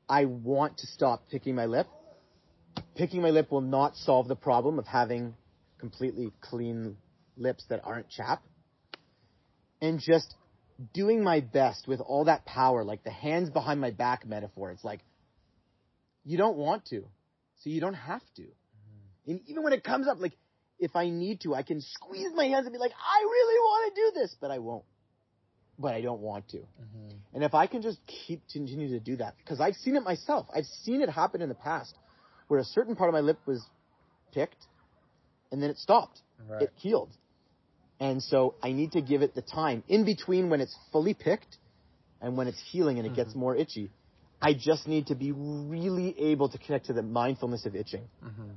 I 0.08 0.26
want 0.26 0.78
to 0.78 0.86
stop 0.86 1.28
picking 1.30 1.54
my 1.54 1.66
lip. 1.66 1.86
Picking 2.96 3.22
my 3.22 3.30
lip 3.30 3.50
will 3.50 3.60
not 3.60 3.96
solve 3.96 4.28
the 4.28 4.36
problem 4.36 4.78
of 4.78 4.86
having 4.86 5.34
completely 5.78 6.32
clean 6.40 6.96
lips 7.36 7.64
that 7.68 7.80
aren't 7.84 8.08
chapped. 8.08 8.46
And 9.80 10.00
just 10.00 10.34
doing 10.92 11.22
my 11.22 11.40
best 11.40 11.86
with 11.86 12.00
all 12.00 12.24
that 12.24 12.44
power, 12.44 12.84
like 12.84 13.04
the 13.04 13.10
hands 13.10 13.50
behind 13.50 13.80
my 13.80 13.90
back 13.90 14.26
metaphor. 14.26 14.70
It's 14.70 14.84
like, 14.84 15.00
you 16.24 16.38
don't 16.38 16.56
want 16.56 16.86
to, 16.86 17.04
so 17.60 17.70
you 17.70 17.80
don't 17.80 17.94
have 17.94 18.22
to. 18.36 18.42
Mm-hmm. 18.42 19.30
And 19.30 19.40
even 19.46 19.62
when 19.62 19.72
it 19.72 19.84
comes 19.84 20.08
up, 20.08 20.20
like, 20.20 20.32
if 20.78 20.96
I 20.96 21.10
need 21.10 21.42
to, 21.42 21.54
I 21.54 21.62
can 21.62 21.80
squeeze 21.80 22.30
my 22.34 22.46
hands 22.46 22.66
and 22.66 22.72
be 22.72 22.78
like, 22.78 22.92
I 22.92 23.22
really 23.22 23.58
want 23.58 23.94
to 23.94 24.00
do 24.00 24.20
this, 24.20 24.36
but 24.40 24.50
I 24.50 24.58
won't. 24.58 24.84
But 25.78 25.94
I 25.94 26.00
don't 26.02 26.20
want 26.20 26.48
to. 26.50 26.58
Mm-hmm. 26.58 27.16
And 27.34 27.42
if 27.42 27.54
I 27.54 27.66
can 27.66 27.82
just 27.82 27.98
keep 28.06 28.42
continue 28.52 28.88
to 28.90 29.00
do 29.00 29.16
that, 29.16 29.34
because 29.38 29.60
I've 29.60 29.74
seen 29.74 29.96
it 29.96 30.04
myself. 30.04 30.46
I've 30.54 30.66
seen 30.84 31.00
it 31.02 31.08
happen 31.08 31.42
in 31.42 31.48
the 31.48 31.54
past 31.54 31.94
where 32.48 32.60
a 32.60 32.64
certain 32.64 32.94
part 32.94 33.08
of 33.08 33.14
my 33.14 33.20
lip 33.20 33.38
was 33.46 33.64
picked 34.32 34.66
and 35.50 35.62
then 35.62 35.70
it 35.70 35.78
stopped. 35.78 36.20
Right. 36.48 36.62
It 36.62 36.72
healed. 36.76 37.10
And 38.00 38.22
so 38.22 38.54
I 38.62 38.72
need 38.72 38.92
to 38.92 39.00
give 39.00 39.22
it 39.22 39.34
the 39.34 39.42
time 39.42 39.82
in 39.88 40.04
between 40.04 40.50
when 40.50 40.60
it's 40.60 40.76
fully 40.92 41.14
picked 41.14 41.56
and 42.20 42.36
when 42.36 42.48
it's 42.48 42.60
healing 42.70 42.98
and 42.98 43.06
it 43.06 43.14
gets 43.14 43.30
mm-hmm. 43.30 43.40
more 43.40 43.56
itchy. 43.56 43.90
I 44.42 44.52
just 44.52 44.86
need 44.86 45.06
to 45.06 45.14
be 45.14 45.32
really 45.32 46.14
able 46.18 46.48
to 46.50 46.58
connect 46.58 46.86
to 46.86 46.92
the 46.92 47.02
mindfulness 47.02 47.66
of 47.66 47.74
itching. 47.74 48.02
Mm-hmm. 48.22 48.50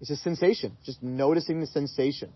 It's 0.00 0.10
a 0.10 0.16
sensation, 0.16 0.76
just 0.84 1.02
noticing 1.02 1.60
the 1.60 1.66
sensation. 1.66 2.32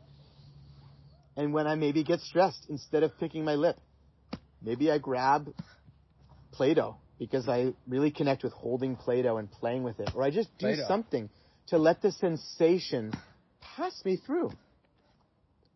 And 1.37 1.53
when 1.53 1.67
I 1.67 1.75
maybe 1.75 2.05
get 2.05 2.21
stressed, 2.21 2.67
instead 2.69 3.03
of 3.03 3.19
picking 3.19 3.45
my 3.45 3.55
lip, 3.55 3.77
maybe 4.65 4.91
I 4.91 4.99
grab 4.99 5.55
Play-Doh 6.53 6.97
because 7.19 7.49
I 7.49 7.75
really 7.87 8.11
connect 8.11 8.43
with 8.43 8.53
holding 8.53 8.97
Play-Doh 8.97 9.37
and 9.37 9.51
playing 9.51 9.83
with 9.83 10.01
it. 10.01 10.11
Or 10.15 10.23
I 10.23 10.31
just 10.31 10.49
do 10.59 10.67
Play-Doh. 10.67 10.89
something 10.89 11.31
to 11.69 11.79
let 11.79 12.03
the 12.03 12.13
sensation 12.13 13.13
pass 13.61 14.05
me 14.05 14.17
through. 14.17 14.51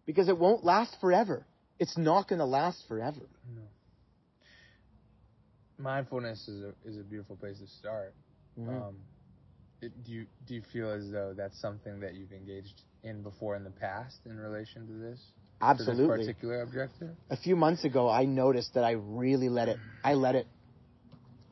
Because 0.06 0.28
it 0.28 0.38
won't 0.38 0.64
last 0.64 0.96
forever. 1.00 1.44
It's 1.78 1.96
not 1.96 2.28
going 2.28 2.38
to 2.38 2.44
last 2.44 2.82
forever. 2.88 3.20
Mindfulness 5.78 6.48
is 6.48 6.62
a 6.62 6.74
is 6.88 6.98
a 6.98 7.04
beautiful 7.04 7.36
place 7.36 7.60
to 7.60 7.68
start. 7.68 8.12
Mhm. 8.58 8.68
Um, 8.68 8.96
it, 9.80 9.92
do 10.04 10.10
you 10.10 10.26
do 10.46 10.54
you 10.54 10.62
feel 10.72 10.90
as 10.90 11.08
though 11.10 11.34
that's 11.36 11.60
something 11.60 12.00
that 12.00 12.14
you've 12.14 12.32
engaged 12.32 12.82
in 13.04 13.22
before 13.22 13.54
in 13.54 13.62
the 13.62 13.70
past 13.70 14.18
in 14.26 14.36
relation 14.36 14.88
to 14.88 14.92
this? 14.92 15.20
Absolutely. 15.60 16.18
particular 16.18 16.62
objective. 16.62 17.10
a 17.30 17.36
few 17.36 17.56
months 17.56 17.84
ago, 17.84 18.08
I 18.08 18.24
noticed 18.24 18.74
that 18.74 18.84
I 18.84 18.92
really 18.92 19.48
let 19.48 19.68
it. 19.68 19.78
I 20.04 20.14
let 20.14 20.34
it. 20.34 20.46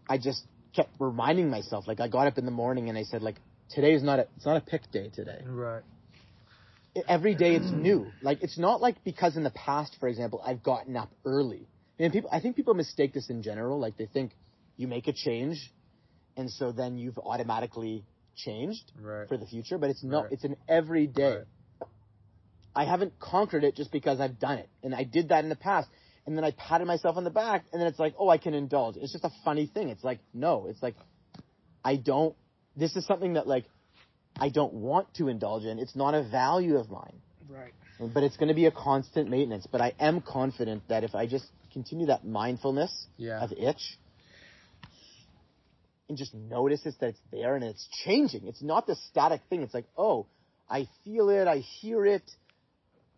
I 0.08 0.18
just 0.18 0.42
kept 0.74 0.90
reminding 1.00 1.50
myself. 1.50 1.88
Like 1.88 2.00
I 2.00 2.08
got 2.08 2.26
up 2.26 2.38
in 2.38 2.44
the 2.44 2.50
morning 2.52 2.88
and 2.88 2.96
I 2.96 3.02
said, 3.02 3.22
like 3.22 3.36
today 3.70 3.92
is 3.94 4.02
not 4.02 4.20
a. 4.20 4.26
It's 4.36 4.46
not 4.46 4.56
a 4.56 4.60
pick 4.60 4.90
day 4.92 5.10
today. 5.12 5.40
Right. 5.44 5.82
Every 7.08 7.34
day 7.34 7.54
it's 7.56 7.70
new. 7.72 8.06
Like 8.22 8.42
it's 8.42 8.58
not 8.58 8.80
like 8.80 9.02
because 9.04 9.36
in 9.36 9.42
the 9.42 9.50
past, 9.50 9.96
for 9.98 10.08
example, 10.08 10.40
I've 10.44 10.62
gotten 10.62 10.96
up 10.96 11.10
early. 11.24 11.66
And 11.98 12.12
people, 12.12 12.30
I 12.32 12.40
think 12.40 12.56
people 12.56 12.74
mistake 12.74 13.12
this 13.12 13.28
in 13.28 13.42
general. 13.42 13.78
Like 13.78 13.96
they 13.96 14.06
think 14.06 14.32
you 14.76 14.86
make 14.86 15.08
a 15.08 15.12
change, 15.12 15.72
and 16.36 16.50
so 16.50 16.70
then 16.72 16.96
you've 16.98 17.18
automatically 17.18 18.04
changed 18.36 18.92
Right. 19.00 19.26
for 19.28 19.36
the 19.36 19.46
future. 19.46 19.78
But 19.78 19.90
it's 19.90 20.04
not. 20.04 20.24
Right. 20.24 20.32
It's 20.32 20.44
an 20.44 20.56
everyday. 20.68 21.36
Right. 21.38 21.44
I 22.76 22.84
haven't 22.84 23.18
conquered 23.18 23.64
it 23.64 23.74
just 23.74 23.90
because 23.90 24.20
I've 24.20 24.38
done 24.38 24.58
it. 24.58 24.68
And 24.82 24.94
I 24.94 25.02
did 25.04 25.30
that 25.30 25.42
in 25.42 25.48
the 25.48 25.56
past. 25.56 25.88
And 26.26 26.36
then 26.36 26.44
I 26.44 26.50
patted 26.50 26.86
myself 26.86 27.16
on 27.16 27.24
the 27.24 27.30
back 27.30 27.64
and 27.72 27.80
then 27.80 27.88
it's 27.88 27.98
like, 27.98 28.14
oh, 28.18 28.28
I 28.28 28.36
can 28.36 28.52
indulge. 28.52 28.96
It's 28.96 29.12
just 29.12 29.24
a 29.24 29.30
funny 29.44 29.66
thing. 29.72 29.88
It's 29.88 30.04
like, 30.04 30.20
no, 30.34 30.66
it's 30.68 30.82
like, 30.82 30.94
I 31.84 31.96
don't, 31.96 32.36
this 32.76 32.94
is 32.96 33.06
something 33.06 33.34
that 33.34 33.46
like, 33.46 33.64
I 34.38 34.50
don't 34.50 34.74
want 34.74 35.14
to 35.14 35.28
indulge 35.28 35.64
in. 35.64 35.78
It's 35.78 35.96
not 35.96 36.14
a 36.14 36.22
value 36.28 36.76
of 36.76 36.90
mine. 36.90 37.22
Right. 37.48 37.72
But 37.98 38.24
it's 38.24 38.36
going 38.36 38.48
to 38.48 38.54
be 38.54 38.66
a 38.66 38.70
constant 38.70 39.30
maintenance. 39.30 39.66
But 39.70 39.80
I 39.80 39.94
am 39.98 40.20
confident 40.20 40.82
that 40.88 41.02
if 41.02 41.14
I 41.14 41.26
just 41.26 41.46
continue 41.72 42.06
that 42.06 42.26
mindfulness 42.26 43.06
Yeah. 43.16 43.40
of 43.40 43.52
itch 43.52 43.98
and 46.08 46.18
just 46.18 46.34
notice 46.34 46.82
it's 46.84 46.96
that 46.98 47.10
it's 47.10 47.20
there 47.32 47.54
and 47.54 47.64
it's 47.64 47.88
changing. 48.04 48.46
It's 48.46 48.62
not 48.62 48.86
the 48.86 48.96
static 49.10 49.40
thing. 49.48 49.62
It's 49.62 49.74
like, 49.74 49.86
oh, 49.96 50.26
I 50.68 50.88
feel 51.04 51.30
it, 51.30 51.46
I 51.48 51.58
hear 51.58 52.04
it. 52.04 52.28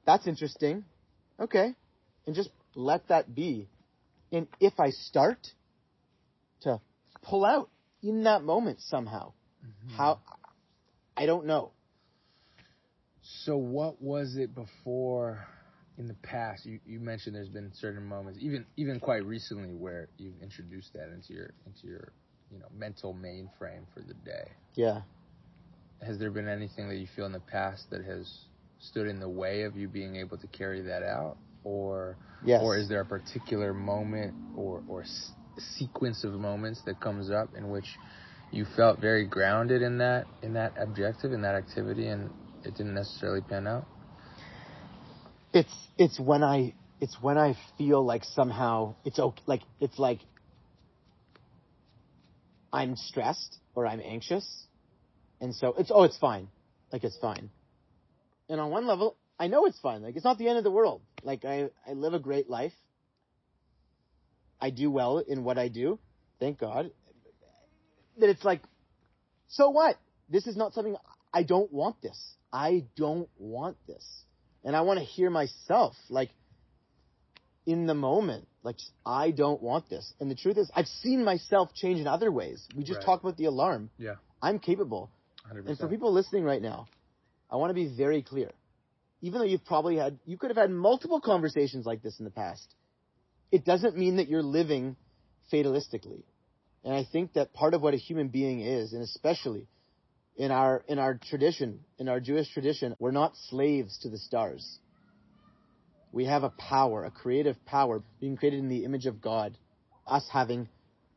That's 0.08 0.26
interesting. 0.26 0.86
Okay. 1.38 1.74
And 2.26 2.34
just 2.34 2.48
let 2.74 3.08
that 3.08 3.34
be. 3.34 3.68
And 4.32 4.48
if 4.58 4.80
I 4.80 4.88
start 4.88 5.46
to 6.62 6.80
pull 7.20 7.44
out 7.44 7.68
in 8.02 8.24
that 8.24 8.42
moment 8.42 8.80
somehow, 8.80 9.34
mm-hmm. 9.62 9.96
how, 9.96 10.20
I 11.14 11.26
don't 11.26 11.44
know. 11.44 11.72
So 13.44 13.58
what 13.58 14.00
was 14.00 14.36
it 14.36 14.54
before 14.54 15.46
in 15.98 16.08
the 16.08 16.14
past? 16.14 16.64
You, 16.64 16.80
you 16.86 17.00
mentioned 17.00 17.36
there's 17.36 17.50
been 17.50 17.70
certain 17.74 18.06
moments, 18.06 18.38
even 18.40 18.64
even 18.78 19.00
quite 19.00 19.26
recently, 19.26 19.74
where 19.74 20.08
you've 20.16 20.40
introduced 20.42 20.94
that 20.94 21.12
into 21.12 21.34
your 21.34 21.50
into 21.66 21.86
your 21.86 22.12
you 22.50 22.58
know 22.58 22.68
mental 22.74 23.12
mainframe 23.12 23.84
for 23.92 24.00
the 24.00 24.14
day. 24.24 24.48
Yeah. 24.74 25.02
Has 26.00 26.18
there 26.18 26.30
been 26.30 26.48
anything 26.48 26.88
that 26.88 26.96
you 26.96 27.08
feel 27.14 27.26
in 27.26 27.32
the 27.32 27.40
past 27.40 27.90
that 27.90 28.02
has 28.06 28.47
stood 28.80 29.06
in 29.06 29.20
the 29.20 29.28
way 29.28 29.62
of 29.62 29.76
you 29.76 29.88
being 29.88 30.16
able 30.16 30.38
to 30.38 30.46
carry 30.48 30.82
that 30.82 31.02
out, 31.02 31.36
or 31.64 32.16
Yes. 32.44 32.62
or 32.62 32.76
is 32.76 32.88
there 32.88 33.00
a 33.00 33.04
particular 33.06 33.74
moment 33.74 34.34
or 34.54 34.82
or 34.88 35.02
s- 35.02 35.32
sequence 35.76 36.24
of 36.24 36.32
moments 36.32 36.82
that 36.86 37.00
comes 37.00 37.30
up 37.30 37.48
in 37.56 37.70
which 37.70 37.86
you 38.52 38.64
felt 38.76 39.00
very 39.00 39.26
grounded 39.26 39.82
in 39.82 39.98
that 39.98 40.26
in 40.42 40.54
that 40.54 40.72
objective 40.78 41.32
in 41.32 41.42
that 41.42 41.54
activity 41.54 42.06
and 42.08 42.30
it 42.64 42.74
didn't 42.76 42.94
necessarily 42.94 43.40
pan 43.40 43.66
out? 43.66 43.84
it's 45.52 45.74
it's 45.96 46.20
when 46.20 46.42
I 46.42 46.74
it's 47.00 47.16
when 47.20 47.38
I 47.38 47.56
feel 47.76 48.04
like 48.04 48.24
somehow 48.24 48.94
it's 49.04 49.18
okay 49.18 49.42
like 49.46 49.62
it's 49.80 49.98
like 49.98 50.20
I'm 52.72 52.96
stressed 52.96 53.58
or 53.74 53.86
I'm 53.86 54.00
anxious 54.00 54.46
and 55.40 55.54
so 55.54 55.74
it's 55.78 55.90
oh 55.92 56.04
it's 56.04 56.18
fine 56.18 56.48
like 56.92 57.04
it's 57.04 57.18
fine 57.18 57.50
and 58.48 58.60
on 58.60 58.70
one 58.70 58.86
level 58.86 59.16
I 59.38 59.46
know 59.48 59.66
it's 59.66 59.78
fine 59.80 60.02
like 60.02 60.16
it's 60.16 60.24
not 60.24 60.38
the 60.38 60.48
end 60.48 60.58
of 60.58 60.64
the 60.64 60.70
world. 60.70 61.02
Like 61.22 61.44
I 61.44 61.70
I 61.86 61.92
live 61.92 62.14
a 62.14 62.18
great 62.18 62.48
life. 62.50 62.72
I 64.60 64.70
do 64.70 64.90
well 64.90 65.18
in 65.18 65.44
what 65.44 65.58
I 65.58 65.68
do. 65.68 65.98
Thank 66.40 66.58
God. 66.58 66.90
That 68.18 68.28
it's 68.28 68.44
like 68.44 68.62
so 69.48 69.70
what? 69.70 69.96
This 70.28 70.46
is 70.46 70.56
not 70.56 70.74
something 70.74 70.96
I 71.32 71.42
don't 71.42 71.72
want 71.72 72.02
this. 72.02 72.18
I 72.52 72.84
don't 72.96 73.28
want 73.38 73.76
this. 73.86 74.04
And 74.64 74.74
I 74.74 74.80
want 74.80 74.98
to 74.98 75.04
hear 75.04 75.30
myself 75.30 75.94
like 76.08 76.30
in 77.66 77.86
the 77.86 77.94
moment 77.94 78.48
like 78.62 78.76
I 79.06 79.30
don't 79.30 79.62
want 79.62 79.88
this. 79.88 80.12
And 80.20 80.30
the 80.30 80.34
truth 80.34 80.58
is 80.58 80.70
I've 80.74 80.88
seen 80.88 81.24
myself 81.24 81.72
change 81.74 82.00
in 82.00 82.06
other 82.06 82.32
ways. 82.32 82.66
We 82.74 82.82
just 82.82 82.98
Right. 82.98 83.06
talked 83.06 83.22
about 83.24 83.36
the 83.36 83.44
alarm. 83.44 83.90
Yeah, 83.98 84.16
I'm 84.42 84.58
capable. 84.58 85.10
100%. 85.46 85.68
and 85.68 85.78
for 85.78 85.88
people 85.88 86.12
listening 86.12 86.44
right 86.44 86.60
now 86.60 86.88
I 87.50 87.56
want 87.56 87.70
to 87.70 87.74
be 87.74 87.86
very 87.86 88.22
clear 88.22 88.50
even 89.20 89.40
though 89.40 89.46
you've 89.46 89.64
probably 89.64 89.96
had 89.96 90.18
you 90.24 90.36
could 90.36 90.50
have 90.50 90.56
had 90.56 90.70
multiple 90.70 91.20
conversations 91.20 91.86
like 91.86 92.02
this 92.02 92.18
in 92.18 92.24
the 92.24 92.30
past 92.30 92.74
it 93.50 93.64
doesn't 93.64 93.96
mean 93.96 94.16
that 94.16 94.28
you're 94.28 94.42
living 94.42 94.96
fatalistically 95.52 96.22
and 96.84 96.94
I 96.94 97.06
think 97.10 97.34
that 97.34 97.52
part 97.52 97.74
of 97.74 97.82
what 97.82 97.94
a 97.94 97.98
human 97.98 98.28
being 98.28 98.60
is 98.60 98.92
and 98.92 99.02
especially 99.02 99.66
in 100.36 100.50
our 100.50 100.84
in 100.88 100.98
our 100.98 101.14
tradition 101.14 101.80
in 101.98 102.08
our 102.08 102.20
Jewish 102.20 102.52
tradition 102.52 102.94
we're 102.98 103.10
not 103.10 103.32
slaves 103.48 103.98
to 104.02 104.08
the 104.08 104.18
stars 104.18 104.78
we 106.12 106.24
have 106.24 106.42
a 106.42 106.50
power, 106.50 107.04
a 107.04 107.10
creative 107.10 107.62
power, 107.66 108.02
being 108.20 108.36
created 108.36 108.60
in 108.60 108.68
the 108.68 108.84
image 108.84 109.06
of 109.06 109.20
God, 109.20 109.56
us 110.06 110.26
having 110.32 110.68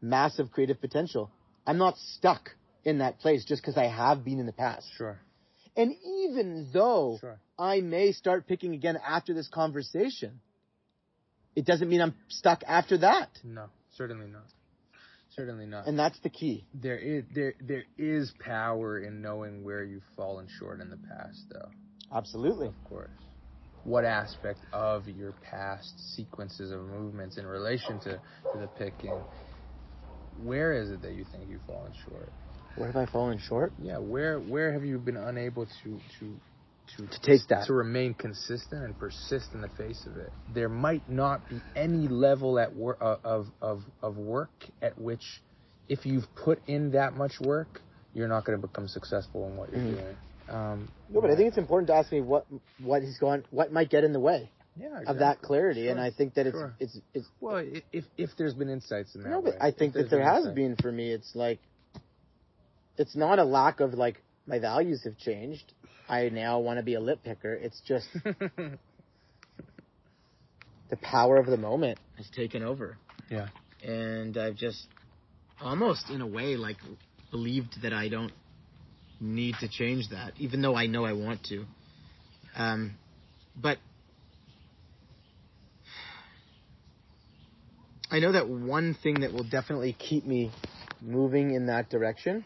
massive 0.02 0.52
creative 0.52 0.82
potential. 0.82 1.32
I'm 1.66 1.78
not 1.78 1.98
stuck 1.98 2.50
in 2.84 2.98
that 2.98 3.20
place 3.20 3.46
just 3.46 3.62
because 3.62 3.78
I 3.78 3.88
have 3.88 4.26
been 4.26 4.40
in 4.40 4.46
the 4.46 4.52
past. 4.52 4.88
Sure, 4.98 5.20
And 5.76 5.94
even 6.04 6.70
though 6.74 7.18
sure. 7.20 7.40
I 7.58 7.82
may 7.82 8.12
start 8.12 8.48
picking 8.48 8.74
again 8.74 8.98
after 9.08 9.34
this 9.34 9.48
conversation, 9.48 10.42
it 11.56 11.66
doesn't 11.66 11.90
mean 11.90 12.02
I'm 12.02 12.16
stuck 12.28 12.64
after 12.68 12.98
that. 13.00 13.30
No, 13.44 13.66
certainly 13.96 14.28
not. 14.28 14.44
certainly 15.36 15.66
not. 15.66 15.88
And 15.88 15.98
that's 15.98 16.20
the 16.20 16.30
key. 16.30 16.66
there 16.74 16.98
is 16.98 17.24
there 17.34 17.54
there 17.62 17.84
is 17.98 18.34
power 18.40 19.00
in 19.00 19.22
knowing 19.22 19.64
where 19.64 19.84
you've 19.84 20.04
fallen 20.16 20.48
short 20.60 20.82
in 20.82 20.90
the 20.90 20.98
past, 20.98 21.40
though. 21.52 21.70
Absolutely. 22.14 22.68
Of 22.68 22.84
course. 22.90 23.10
What 23.84 24.06
aspect 24.06 24.60
of 24.74 25.08
your 25.08 25.34
past 25.50 25.94
sequences 26.16 26.72
of 26.72 26.82
movements 26.82 27.38
in 27.38 27.48
relation 27.48 28.00
to, 28.02 28.12
to 28.12 28.60
the 28.60 28.68
picking? 28.78 29.20
Where 30.44 30.74
is 30.74 30.92
it 30.92 31.02
that 31.02 31.14
you 31.14 31.26
think 31.32 31.50
you've 31.50 31.64
fallen 31.66 31.92
short? 32.08 32.32
Where 32.76 32.92
have 32.92 32.96
I 32.96 33.06
fallen 33.12 33.38
short? 33.38 33.74
Yeah, 33.78 33.98
where 33.98 34.40
where 34.40 34.74
have 34.74 34.84
you 34.86 34.98
been 34.98 35.18
unable 35.18 35.66
to 35.84 36.00
to 36.20 36.40
to, 36.98 37.08
To 37.08 37.20
take 37.22 37.48
that. 37.50 37.68
to 37.68 37.74
remain 37.74 38.14
consistent 38.14 38.84
and 38.84 38.98
persist 38.98 39.54
in 39.54 39.62
the 39.62 39.70
face 39.70 40.06
of 40.06 40.18
it? 40.18 40.32
There 40.54 40.70
might 40.70 41.08
not 41.10 41.48
be 41.50 41.62
any 41.76 42.08
level 42.08 42.60
at 42.60 42.74
wor- 42.74 43.02
uh, 43.02 43.18
of 43.24 43.48
of 43.62 43.84
of 44.02 44.18
work 44.18 44.52
at 44.82 45.00
which, 45.00 45.24
if 45.88 46.06
you've 46.06 46.34
put 46.36 46.60
in 46.68 46.92
that 46.92 47.16
much 47.16 47.40
work, 47.42 47.82
you're 48.14 48.28
not 48.28 48.46
going 48.46 48.60
to 48.60 48.68
become 48.68 48.88
successful 48.88 49.48
in 49.48 49.56
what 49.58 49.70
you're 49.72 49.82
Mhm. 49.82 49.96
doing. 49.96 50.18
Um, 50.50 50.90
No, 51.10 51.22
but 51.22 51.32
I 51.32 51.36
think 51.36 51.50
it's 51.50 51.58
important 51.58 51.88
to 51.88 51.96
ask 51.96 52.12
me 52.12 52.22
what 52.22 52.46
what 52.80 53.04
is 53.04 53.18
going, 53.20 53.44
what 53.52 53.72
might 53.72 53.90
get 53.90 54.04
in 54.04 54.14
the 54.14 54.20
way 54.20 54.50
yeah, 54.78 55.00
of 55.00 55.18
that 55.18 55.38
exactly. 55.38 55.48
clarity. 55.48 55.88
And 55.90 56.00
I 56.00 56.12
think 56.12 56.34
that 56.36 56.48
it's 56.48 56.58
sure. 56.58 56.74
it's 56.80 56.98
it's 57.14 57.28
Well, 57.40 57.58
if 57.92 58.06
if 58.18 58.30
there's 58.38 58.54
been 58.54 58.70
insights 58.70 59.16
in 59.16 59.24
that 59.24 59.30
no, 59.32 59.42
way, 59.42 59.52
but 59.52 59.62
I 59.62 59.72
think 59.72 59.94
that 59.94 60.10
there 60.10 60.24
has 60.24 60.44
insight. 60.44 60.56
been 60.56 60.76
for 60.78 60.92
me. 60.92 61.12
It's 61.12 61.36
like 61.36 61.60
it's 62.98 63.16
not 63.16 63.40
a 63.40 63.44
lack 63.44 63.80
of 63.80 63.94
like 63.94 64.22
my 64.46 64.60
values 64.60 65.04
have 65.04 65.18
changed. 65.18 65.74
I 66.10 66.30
now 66.30 66.60
want 66.60 66.78
to 66.78 66.84
be 66.84 66.96
a 66.96 67.00
lip 67.00 67.20
picker. 67.24 67.54
It's 67.54 67.82
just 67.88 68.08
the 68.24 68.78
power 71.02 71.38
of 71.38 71.46
the 71.46 71.58
moment 71.58 72.00
has 72.18 72.30
taken 72.30 72.64
over. 72.64 72.98
Yeah. 73.30 73.48
And 73.84 74.38
I've 74.38 74.56
just 74.56 74.88
almost 75.62 76.10
in 76.10 76.22
a 76.22 76.28
way 76.28 76.56
like 76.58 76.78
believed 77.32 77.82
that 77.84 77.94
I 77.94 78.10
don't 78.10 78.34
need 79.20 79.56
to 79.62 79.70
change 79.70 80.10
that, 80.10 80.34
even 80.38 80.62
though 80.62 80.76
I 80.76 80.88
know 80.88 81.06
I 81.06 81.14
want 81.14 81.44
to. 81.46 81.66
Um, 82.56 82.96
but 83.56 83.78
I 88.10 88.20
know 88.20 88.34
that 88.34 88.50
one 88.50 88.96
thing 89.02 89.22
that 89.22 89.32
will 89.32 89.48
definitely 89.50 89.94
keep 89.94 90.26
me 90.26 90.52
moving 91.02 91.54
in 91.54 91.68
that 91.68 91.90
direction 91.90 92.44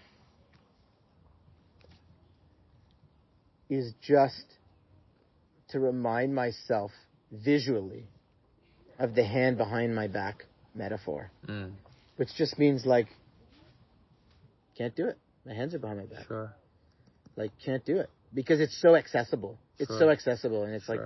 is 3.78 3.94
just 4.02 4.46
to 5.70 5.80
remind 5.80 6.34
myself 6.36 6.92
visually 7.32 8.06
of 9.00 9.16
the 9.16 9.24
hand 9.26 9.58
behind 9.58 9.94
my 9.96 10.08
back 10.08 10.46
metaphor, 10.74 11.32
Mm, 11.48 11.72
which 12.18 12.30
just 12.38 12.58
means 12.60 12.86
like, 12.86 13.08
can't 14.78 14.96
do 14.96 15.08
it. 15.08 15.18
My 15.46 15.54
hands 15.54 15.74
are 15.74 15.80
behind 15.80 16.00
my 16.00 16.06
back. 16.06 16.28
sure. 16.28 16.54
Like, 17.36 17.52
can't 17.64 17.84
do 17.86 17.98
it 18.00 18.10
because 18.34 18.60
it's 18.60 18.80
so 18.82 18.96
accessible. 18.96 19.58
It's 19.78 19.92
so 20.00 20.10
accessible, 20.10 20.64
and 20.64 20.74
it's 20.74 20.88
like, 20.88 21.02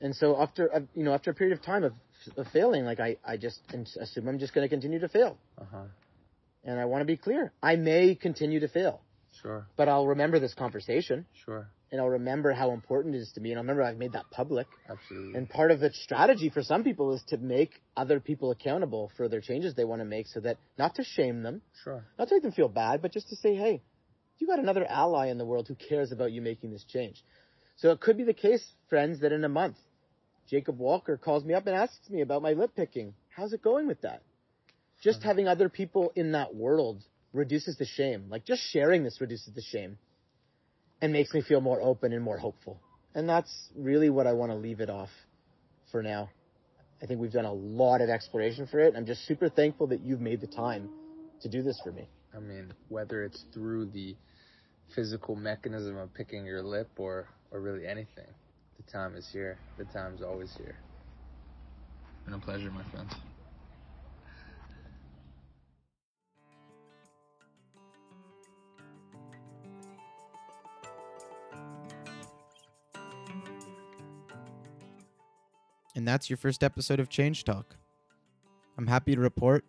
and 0.00 0.14
so 0.14 0.40
after 0.40 0.72
uh, 0.72 0.80
you 0.94 1.02
know 1.04 1.12
after 1.12 1.30
a 1.32 1.34
period 1.34 1.58
of 1.58 1.64
time 1.64 1.82
of, 1.82 1.92
of 2.36 2.46
failing, 2.52 2.84
like 2.84 3.00
I 3.00 3.16
I 3.26 3.36
just 3.36 3.58
assume 4.00 4.28
I'm 4.28 4.38
just 4.38 4.54
going 4.54 4.64
to 4.64 4.68
continue 4.68 5.00
to 5.00 5.08
fail, 5.08 5.36
Uh 5.60 5.64
huh. 5.72 5.82
and 6.64 6.78
I 6.78 6.84
want 6.84 7.00
to 7.02 7.04
be 7.04 7.16
clear. 7.16 7.52
I 7.62 7.74
may 7.76 8.14
continue 8.14 8.60
to 8.60 8.68
fail, 8.68 9.00
Sure. 9.42 9.66
but 9.76 9.88
I'll 9.88 10.06
remember 10.06 10.38
this 10.38 10.54
conversation, 10.54 11.26
Sure. 11.44 11.68
And 11.92 12.00
I'll 12.00 12.08
remember 12.08 12.52
how 12.52 12.70
important 12.70 13.14
it 13.14 13.18
is 13.18 13.32
to 13.32 13.40
me, 13.40 13.50
and 13.50 13.58
I'll 13.58 13.64
remember 13.64 13.82
I've 13.82 13.98
made 13.98 14.12
that 14.12 14.30
public. 14.30 14.66
Absolutely. 14.88 15.34
And 15.34 15.48
part 15.48 15.70
of 15.70 15.80
the 15.80 15.90
strategy 15.92 16.48
for 16.48 16.62
some 16.62 16.84
people 16.84 17.12
is 17.14 17.22
to 17.28 17.36
make 17.36 17.82
other 17.96 18.20
people 18.20 18.50
accountable 18.52 19.10
for 19.16 19.28
their 19.28 19.40
changes 19.40 19.74
they 19.74 19.84
want 19.84 20.00
to 20.00 20.04
make, 20.04 20.28
so 20.28 20.40
that 20.40 20.58
not 20.78 20.94
to 20.96 21.04
shame 21.04 21.42
them, 21.42 21.62
sure. 21.82 22.04
not 22.18 22.28
to 22.28 22.36
make 22.36 22.42
them 22.42 22.52
feel 22.52 22.68
bad, 22.68 23.02
but 23.02 23.12
just 23.12 23.28
to 23.30 23.36
say, 23.36 23.54
hey, 23.56 23.82
you 24.38 24.46
got 24.46 24.58
another 24.60 24.86
ally 24.86 25.28
in 25.28 25.38
the 25.38 25.44
world 25.44 25.66
who 25.68 25.74
cares 25.74 26.12
about 26.12 26.32
you 26.32 26.40
making 26.40 26.70
this 26.70 26.84
change. 26.84 27.22
So 27.76 27.90
it 27.90 28.00
could 28.00 28.16
be 28.16 28.24
the 28.24 28.34
case, 28.34 28.64
friends, 28.88 29.20
that 29.20 29.32
in 29.32 29.44
a 29.44 29.48
month, 29.48 29.76
Jacob 30.48 30.78
Walker 30.78 31.16
calls 31.16 31.44
me 31.44 31.54
up 31.54 31.66
and 31.66 31.76
asks 31.76 32.08
me 32.08 32.20
about 32.20 32.42
my 32.42 32.52
lip 32.52 32.70
picking. 32.76 33.14
How's 33.28 33.52
it 33.52 33.62
going 33.62 33.86
with 33.86 34.02
that? 34.02 34.22
Just 35.02 35.22
having 35.22 35.48
other 35.48 35.68
people 35.68 36.12
in 36.14 36.32
that 36.32 36.54
world 36.54 37.02
reduces 37.32 37.76
the 37.76 37.86
shame. 37.86 38.26
Like 38.28 38.44
just 38.44 38.62
sharing 38.62 39.02
this 39.02 39.20
reduces 39.20 39.54
the 39.54 39.62
shame 39.62 39.98
and 41.00 41.12
makes 41.12 41.32
me 41.32 41.42
feel 41.42 41.60
more 41.60 41.80
open 41.80 42.12
and 42.12 42.22
more 42.22 42.38
hopeful. 42.38 42.80
And 43.14 43.28
that's 43.28 43.52
really 43.76 44.10
what 44.10 44.26
I 44.26 44.32
want 44.32 44.52
to 44.52 44.56
leave 44.56 44.80
it 44.80 44.90
off 44.90 45.10
for 45.90 46.02
now. 46.02 46.30
I 47.02 47.06
think 47.06 47.20
we've 47.20 47.32
done 47.32 47.46
a 47.46 47.52
lot 47.52 48.02
of 48.02 48.10
exploration 48.10 48.66
for 48.66 48.78
it. 48.80 48.94
I'm 48.96 49.06
just 49.06 49.26
super 49.26 49.48
thankful 49.48 49.86
that 49.88 50.00
you've 50.00 50.20
made 50.20 50.40
the 50.40 50.46
time 50.46 50.90
to 51.42 51.48
do 51.48 51.62
this 51.62 51.80
for 51.82 51.92
me. 51.92 52.08
I 52.36 52.40
mean, 52.40 52.72
whether 52.88 53.24
it's 53.24 53.44
through 53.52 53.86
the 53.86 54.14
physical 54.94 55.34
mechanism 55.34 55.96
of 55.96 56.12
picking 56.12 56.44
your 56.44 56.62
lip 56.62 56.90
or, 56.98 57.28
or 57.50 57.60
really 57.60 57.86
anything, 57.86 58.26
the 58.76 58.92
time 58.92 59.16
is 59.16 59.26
here. 59.32 59.58
The 59.78 59.84
time's 59.86 60.22
always 60.22 60.52
here. 60.56 60.76
Been 62.26 62.34
a 62.34 62.38
pleasure, 62.38 62.70
my 62.70 62.84
friends. 62.90 63.12
And 76.00 76.08
that's 76.08 76.30
your 76.30 76.38
first 76.38 76.64
episode 76.64 76.98
of 76.98 77.10
Change 77.10 77.44
Talk. 77.44 77.76
I'm 78.78 78.86
happy 78.86 79.14
to 79.14 79.20
report 79.20 79.66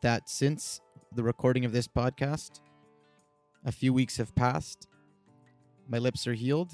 that 0.00 0.26
since 0.26 0.80
the 1.14 1.22
recording 1.22 1.66
of 1.66 1.72
this 1.72 1.86
podcast, 1.86 2.60
a 3.62 3.70
few 3.70 3.92
weeks 3.92 4.16
have 4.16 4.34
passed. 4.34 4.88
My 5.86 5.98
lips 5.98 6.26
are 6.26 6.32
healed, 6.32 6.72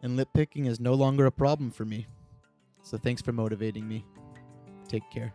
and 0.00 0.16
lip 0.16 0.28
picking 0.32 0.66
is 0.66 0.78
no 0.78 0.94
longer 0.94 1.26
a 1.26 1.32
problem 1.32 1.72
for 1.72 1.84
me. 1.84 2.06
So 2.84 2.98
thanks 2.98 3.20
for 3.20 3.32
motivating 3.32 3.88
me. 3.88 4.06
Take 4.86 5.10
care. 5.10 5.34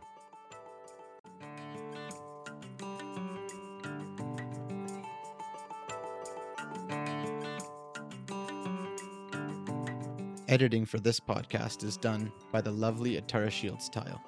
Editing 10.52 10.86
for 10.86 11.00
this 11.00 11.18
podcast 11.18 11.82
is 11.82 11.96
done 11.96 12.30
by 12.52 12.60
the 12.60 12.72
lovely 12.72 13.16
Atara 13.16 13.50
Shields 13.50 13.88
tile. 13.88 14.22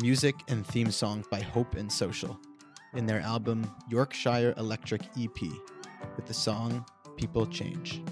Music 0.00 0.36
and 0.46 0.64
theme 0.64 0.92
song 0.92 1.24
by 1.32 1.40
Hope 1.40 1.74
and 1.74 1.90
Social 1.90 2.38
in 2.94 3.06
their 3.06 3.18
album 3.22 3.68
Yorkshire 3.88 4.54
Electric 4.56 5.02
EP 5.18 5.40
with 6.14 6.26
the 6.26 6.32
song 6.32 6.86
People 7.16 7.44
Change. 7.44 8.02